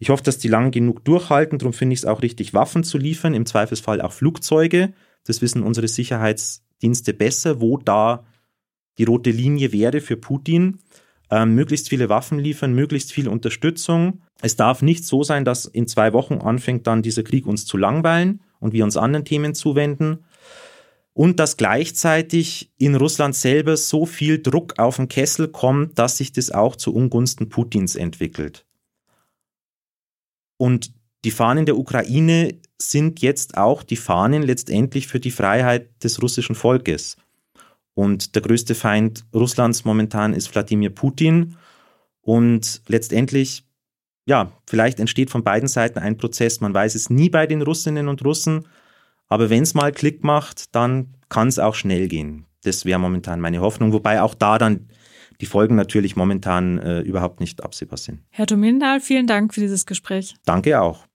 Ich 0.00 0.10
hoffe, 0.10 0.24
dass 0.24 0.38
die 0.38 0.48
lang 0.48 0.72
genug 0.72 1.04
durchhalten. 1.04 1.58
Darum 1.58 1.72
finde 1.72 1.94
ich 1.94 2.00
es 2.00 2.04
auch 2.04 2.20
richtig, 2.20 2.52
Waffen 2.52 2.84
zu 2.84 2.98
liefern, 2.98 3.32
im 3.32 3.46
Zweifelsfall 3.46 4.00
auch 4.00 4.12
Flugzeuge. 4.12 4.92
Das 5.24 5.40
wissen 5.40 5.62
unsere 5.62 5.88
Sicherheitsdienste 5.88 7.14
besser, 7.14 7.60
wo 7.60 7.78
da 7.78 8.26
die 8.98 9.04
rote 9.04 9.30
Linie 9.30 9.72
wäre 9.72 10.00
für 10.00 10.16
Putin. 10.16 10.78
Ähm, 11.30 11.54
möglichst 11.54 11.88
viele 11.88 12.08
Waffen 12.08 12.38
liefern, 12.38 12.74
möglichst 12.74 13.12
viel 13.12 13.28
Unterstützung. 13.28 14.20
Es 14.42 14.56
darf 14.56 14.82
nicht 14.82 15.06
so 15.06 15.22
sein, 15.22 15.44
dass 15.44 15.64
in 15.64 15.86
zwei 15.86 16.12
Wochen 16.12 16.34
anfängt 16.34 16.86
dann 16.86 17.02
dieser 17.02 17.22
Krieg 17.22 17.46
uns 17.46 17.64
zu 17.64 17.76
langweilen 17.76 18.42
und 18.60 18.72
wir 18.72 18.84
uns 18.84 18.96
anderen 18.96 19.24
Themen 19.24 19.54
zuwenden 19.54 20.24
und 21.14 21.38
dass 21.38 21.56
gleichzeitig 21.56 22.72
in 22.76 22.96
Russland 22.96 23.36
selber 23.36 23.76
so 23.76 24.04
viel 24.04 24.42
Druck 24.42 24.78
auf 24.78 24.96
den 24.96 25.08
Kessel 25.08 25.48
kommt, 25.48 25.98
dass 25.98 26.18
sich 26.18 26.32
das 26.32 26.50
auch 26.50 26.76
zu 26.76 26.92
Ungunsten 26.92 27.48
Putins 27.48 27.94
entwickelt. 27.94 28.66
Und 30.56 30.92
die 31.24 31.30
Fahnen 31.30 31.66
der 31.66 31.78
Ukraine 31.78 32.58
sind 32.78 33.20
jetzt 33.20 33.56
auch 33.56 33.82
die 33.82 33.96
Fahnen 33.96 34.42
letztendlich 34.42 35.06
für 35.06 35.20
die 35.20 35.30
Freiheit 35.30 36.02
des 36.02 36.20
russischen 36.20 36.54
Volkes. 36.54 37.16
Und 37.94 38.34
der 38.34 38.42
größte 38.42 38.74
Feind 38.74 39.24
Russlands 39.32 39.84
momentan 39.84 40.34
ist 40.34 40.52
Wladimir 40.52 40.90
Putin. 40.90 41.56
Und 42.20 42.82
letztendlich, 42.88 43.64
ja, 44.26 44.52
vielleicht 44.66 44.98
entsteht 44.98 45.30
von 45.30 45.44
beiden 45.44 45.68
Seiten 45.68 46.00
ein 46.00 46.16
Prozess. 46.16 46.60
Man 46.60 46.74
weiß 46.74 46.96
es 46.96 47.08
nie 47.08 47.30
bei 47.30 47.46
den 47.46 47.62
Russinnen 47.62 48.08
und 48.08 48.24
Russen. 48.24 48.66
Aber 49.28 49.50
wenn 49.50 49.62
es 49.62 49.74
mal 49.74 49.92
Klick 49.92 50.24
macht, 50.24 50.74
dann 50.74 51.14
kann 51.28 51.48
es 51.48 51.58
auch 51.58 51.74
schnell 51.74 52.08
gehen. 52.08 52.46
Das 52.62 52.84
wäre 52.84 52.98
momentan 52.98 53.40
meine 53.40 53.60
Hoffnung, 53.60 53.92
wobei 53.92 54.22
auch 54.22 54.34
da 54.34 54.58
dann 54.58 54.88
die 55.40 55.46
Folgen 55.46 55.74
natürlich 55.74 56.16
momentan 56.16 56.78
äh, 56.78 57.00
überhaupt 57.00 57.40
nicht 57.40 57.62
absehbar 57.62 57.98
sind. 57.98 58.20
Herr 58.30 58.46
Domindal, 58.46 59.00
vielen 59.00 59.26
Dank 59.26 59.54
für 59.54 59.60
dieses 59.60 59.86
Gespräch. 59.86 60.34
Danke 60.44 60.80
auch. 60.80 61.06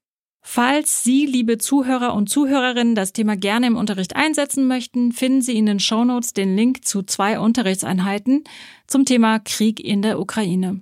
Falls 0.41 1.04
Sie, 1.04 1.26
liebe 1.26 1.58
Zuhörer 1.58 2.13
und 2.13 2.30
Zuhörerinnen, 2.30 2.95
das 2.95 3.13
Thema 3.13 3.36
gerne 3.36 3.67
im 3.67 3.76
Unterricht 3.76 4.15
einsetzen 4.15 4.67
möchten, 4.67 5.12
finden 5.12 5.41
Sie 5.41 5.58
in 5.58 5.65
den 5.65 5.80
Shownotes 5.80 6.34
den 6.34 6.56
Link 6.56 6.86
zu 6.86 7.04
zwei 7.04 7.39
Unterrichtseinheiten 7.39 8.43
zum 8.88 9.06
Thema 9.06 9.39
Krieg 9.39 9.80
in 9.80 10.02
der 10.02 10.19
Ukraine. 10.19 10.82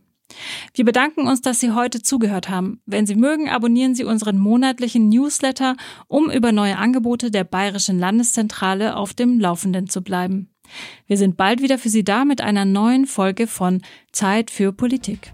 Wir 0.73 0.85
bedanken 0.85 1.27
uns, 1.27 1.41
dass 1.41 1.59
Sie 1.59 1.71
heute 1.71 2.01
zugehört 2.01 2.49
haben. 2.49 2.81
Wenn 2.85 3.05
Sie 3.05 3.15
mögen, 3.15 3.49
abonnieren 3.49 3.95
Sie 3.95 4.03
unseren 4.03 4.37
monatlichen 4.37 5.09
Newsletter, 5.09 5.75
um 6.07 6.29
über 6.29 6.51
neue 6.51 6.77
Angebote 6.77 7.31
der 7.31 7.43
Bayerischen 7.43 7.99
Landeszentrale 7.99 8.95
auf 8.95 9.13
dem 9.13 9.39
Laufenden 9.39 9.89
zu 9.89 10.01
bleiben. 10.01 10.49
Wir 11.05 11.17
sind 11.17 11.37
bald 11.37 11.61
wieder 11.61 11.77
für 11.77 11.89
Sie 11.89 12.03
da 12.03 12.25
mit 12.25 12.41
einer 12.41 12.65
neuen 12.65 13.05
Folge 13.05 13.47
von 13.47 13.81
Zeit 14.11 14.51
für 14.51 14.73
Politik. 14.73 15.33